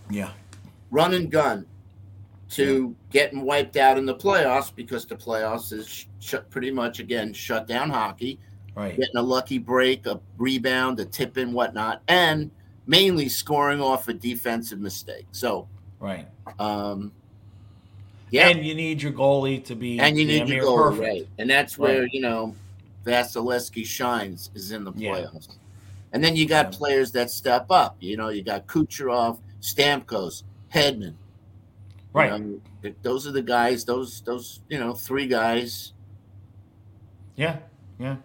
Yeah. 0.08 0.30
Run 0.90 1.12
and 1.12 1.30
gun 1.30 1.66
to 2.54 2.94
getting 3.10 3.42
wiped 3.42 3.76
out 3.76 3.98
in 3.98 4.06
the 4.06 4.14
playoffs 4.14 4.74
because 4.74 5.06
the 5.06 5.16
playoffs 5.16 5.72
is 5.72 6.06
shut 6.20 6.48
pretty 6.50 6.70
much 6.70 7.00
again 7.00 7.32
shut 7.32 7.66
down 7.66 7.90
hockey. 7.90 8.38
Right. 8.74 8.96
Getting 8.96 9.16
a 9.16 9.22
lucky 9.22 9.58
break, 9.58 10.06
a 10.06 10.20
rebound, 10.36 10.98
a 11.00 11.04
tip 11.04 11.38
in, 11.38 11.52
whatnot, 11.52 12.02
and 12.08 12.50
mainly 12.86 13.28
scoring 13.28 13.80
off 13.80 14.08
a 14.08 14.14
defensive 14.14 14.80
mistake. 14.80 15.26
So 15.32 15.68
right. 16.00 16.28
Um 16.58 17.12
yeah. 18.30 18.48
And 18.48 18.64
you 18.64 18.74
need 18.74 19.02
your 19.02 19.12
goalie 19.12 19.64
to 19.64 19.74
be 19.74 19.98
and 20.00 20.18
you 20.18 20.24
need 20.24 20.48
your 20.48 20.64
goalie, 20.64 20.90
perfect. 20.90 21.02
right. 21.02 21.28
And 21.38 21.48
that's 21.48 21.78
where, 21.78 22.02
right. 22.02 22.10
you 22.12 22.20
know, 22.20 22.54
Vasilevskiy 23.04 23.86
shines 23.86 24.50
is 24.54 24.72
in 24.72 24.84
the 24.84 24.92
playoffs. 24.92 25.48
Yeah. 25.48 25.54
And 26.12 26.22
then 26.22 26.36
you 26.36 26.46
got 26.46 26.72
yeah. 26.72 26.78
players 26.78 27.12
that 27.12 27.30
step 27.30 27.66
up. 27.70 27.96
You 28.00 28.16
know, 28.16 28.28
you 28.28 28.42
got 28.42 28.66
Kucherov, 28.66 29.38
Stamkos, 29.60 30.44
Hedman. 30.72 31.14
Right. 32.14 32.30
Um, 32.30 32.62
those 33.02 33.26
are 33.26 33.32
the 33.32 33.42
guys. 33.42 33.84
Those 33.84 34.22
those 34.22 34.60
you 34.68 34.78
know 34.78 34.94
three 34.94 35.26
guys. 35.26 35.92
Yeah. 37.34 37.58
Yeah. 37.98 38.16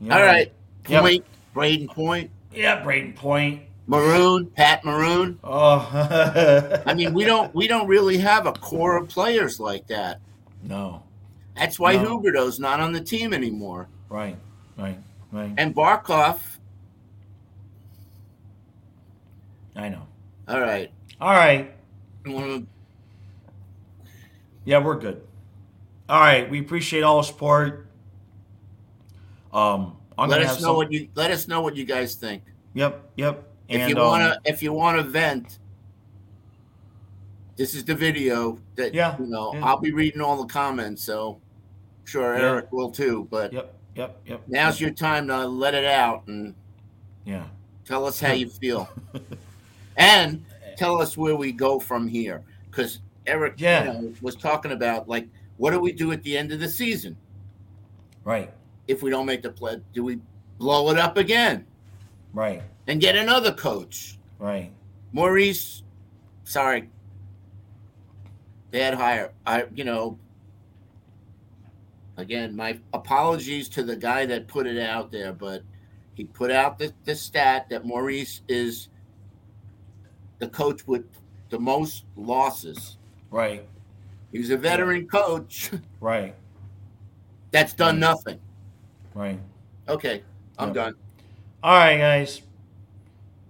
yeah. 0.00 0.16
All 0.16 0.22
right. 0.22 0.52
Point. 0.84 1.24
Yep. 1.24 1.54
Brayden 1.54 1.88
Point. 1.88 2.30
Yeah, 2.52 2.82
Brayden 2.82 3.14
Point. 3.14 3.62
Maroon, 3.86 4.46
Pat 4.46 4.84
Maroon. 4.84 5.38
Oh. 5.44 6.82
I 6.86 6.94
mean, 6.94 7.12
we 7.12 7.24
don't 7.24 7.54
we 7.54 7.68
don't 7.68 7.86
really 7.86 8.18
have 8.18 8.46
a 8.46 8.52
core 8.52 8.96
of 8.96 9.08
players 9.08 9.60
like 9.60 9.86
that. 9.88 10.20
No. 10.62 11.02
That's 11.56 11.78
why 11.78 11.96
no. 11.96 12.18
Huberdeau's 12.18 12.58
not 12.58 12.80
on 12.80 12.92
the 12.92 13.00
team 13.00 13.32
anymore. 13.32 13.88
Right. 14.08 14.36
Right. 14.78 14.98
Right. 15.30 15.52
And 15.58 15.74
Barkov. 15.74 16.38
I 19.76 19.90
know. 19.90 20.06
All 20.48 20.60
right. 20.60 20.90
All 21.20 21.34
right. 21.34 21.74
Yeah, 24.66 24.78
we're 24.78 24.98
good. 24.98 25.22
All 26.08 26.20
right, 26.20 26.50
we 26.50 26.60
appreciate 26.60 27.02
all 27.02 27.18
the 27.18 27.22
support. 27.22 27.86
Um, 29.52 29.96
I'm 30.18 30.28
let 30.28 30.42
us 30.42 30.60
know 30.60 30.68
some... 30.68 30.76
what 30.76 30.92
you 30.92 31.08
let 31.14 31.30
us 31.30 31.48
know 31.48 31.62
what 31.62 31.76
you 31.76 31.84
guys 31.84 32.16
think. 32.16 32.42
Yep, 32.74 33.10
yep. 33.16 33.48
If 33.68 33.80
and, 33.80 33.90
you 33.90 33.96
wanna, 33.96 34.24
um, 34.24 34.38
if 34.44 34.62
you 34.62 34.72
wanna 34.72 35.02
vent, 35.02 35.60
this 37.54 37.74
is 37.74 37.84
the 37.84 37.94
video 37.94 38.58
that 38.74 38.92
yeah, 38.92 39.16
you 39.18 39.26
know. 39.26 39.54
Yeah. 39.54 39.64
I'll 39.64 39.80
be 39.80 39.92
reading 39.92 40.20
all 40.20 40.36
the 40.36 40.52
comments, 40.52 41.02
so 41.02 41.40
I'm 42.00 42.06
sure 42.06 42.36
yeah. 42.36 42.44
Eric 42.44 42.72
will 42.72 42.90
too. 42.90 43.28
But 43.30 43.52
yep, 43.52 43.72
yep, 43.94 44.18
yep. 44.26 44.42
Now's 44.48 44.80
yep. 44.80 44.88
your 44.88 44.94
time 44.94 45.28
to 45.28 45.46
let 45.46 45.74
it 45.74 45.84
out 45.84 46.26
and 46.26 46.54
yeah, 47.24 47.46
tell 47.84 48.04
us 48.04 48.18
how 48.20 48.32
you 48.32 48.48
feel, 48.48 48.88
and 49.96 50.44
tell 50.76 51.00
us 51.00 51.16
where 51.16 51.36
we 51.36 51.52
go 51.52 51.78
from 51.78 52.08
here 52.08 52.42
because 52.68 52.98
Eric 53.26 53.54
yeah. 53.58 53.84
You 53.84 53.92
know, 53.92 54.14
was 54.20 54.36
talking 54.36 54.72
about 54.72 55.08
like 55.08 55.28
what 55.56 55.70
do 55.70 55.80
we 55.80 55.92
do 55.92 56.12
at 56.12 56.22
the 56.22 56.36
end 56.36 56.52
of 56.52 56.60
the 56.60 56.68
season? 56.68 57.16
Right. 58.24 58.52
If 58.88 59.02
we 59.02 59.10
don't 59.10 59.26
make 59.26 59.42
the 59.42 59.50
play, 59.50 59.80
do 59.92 60.04
we 60.04 60.20
blow 60.58 60.90
it 60.90 60.98
up 60.98 61.16
again? 61.16 61.66
Right. 62.32 62.62
And 62.86 63.00
get 63.00 63.16
another 63.16 63.52
coach. 63.52 64.18
Right. 64.38 64.70
Maurice, 65.12 65.82
sorry. 66.44 66.90
Bad 68.70 68.94
hire. 68.94 69.32
I 69.46 69.64
you 69.74 69.84
know 69.84 70.18
again, 72.16 72.56
my 72.56 72.78
apologies 72.92 73.68
to 73.70 73.82
the 73.82 73.96
guy 73.96 74.26
that 74.26 74.48
put 74.48 74.66
it 74.66 74.78
out 74.78 75.12
there, 75.12 75.32
but 75.32 75.62
he 76.14 76.24
put 76.24 76.50
out 76.50 76.78
the, 76.78 76.92
the 77.04 77.14
stat 77.14 77.68
that 77.70 77.84
Maurice 77.84 78.42
is 78.48 78.88
the 80.38 80.48
coach 80.48 80.86
with 80.86 81.04
the 81.50 81.58
most 81.58 82.04
losses 82.16 82.95
Right. 83.30 83.66
He's 84.32 84.50
a 84.50 84.56
veteran 84.56 85.08
coach. 85.08 85.70
Right. 86.00 86.34
That's 87.50 87.72
done 87.72 87.98
nothing. 87.98 88.38
Right. 89.14 89.40
Okay. 89.88 90.22
I'm 90.58 90.68
yep. 90.68 90.74
done. 90.74 90.94
All 91.62 91.74
right, 91.74 91.96
guys. 91.96 92.42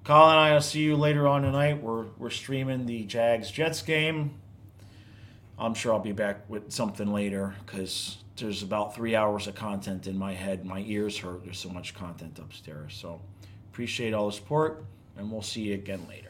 Colin 0.05 0.31
and 0.31 0.39
I 0.39 0.55
will 0.55 0.61
see 0.61 0.81
you 0.81 0.97
later 0.97 1.27
on 1.27 1.43
tonight. 1.43 1.83
We're 1.83 2.05
we're 2.17 2.31
streaming 2.31 2.87
the 2.87 3.05
Jags 3.05 3.51
Jets 3.51 3.83
game. 3.83 4.39
I'm 5.59 5.75
sure 5.75 5.93
I'll 5.93 5.99
be 5.99 6.13
back 6.13 6.49
with 6.49 6.71
something 6.71 7.13
later 7.13 7.55
because 7.67 8.19
there's 8.37 8.63
about 8.63 8.95
three 8.95 9.17
hours 9.17 9.49
of 9.49 9.55
content 9.55 10.07
in 10.07 10.17
my 10.17 10.33
head. 10.33 10.65
My 10.65 10.85
ears 10.87 11.19
hurt. 11.19 11.45
There's 11.45 11.59
so 11.59 11.69
much 11.69 11.95
content 11.95 12.39
upstairs. 12.39 12.95
So 12.95 13.21
appreciate 13.73 14.15
all 14.15 14.27
the 14.27 14.33
support, 14.33 14.85
and 15.17 15.31
we'll 15.31 15.43
see 15.43 15.63
you 15.63 15.75
again 15.75 16.07
later. 16.09 16.23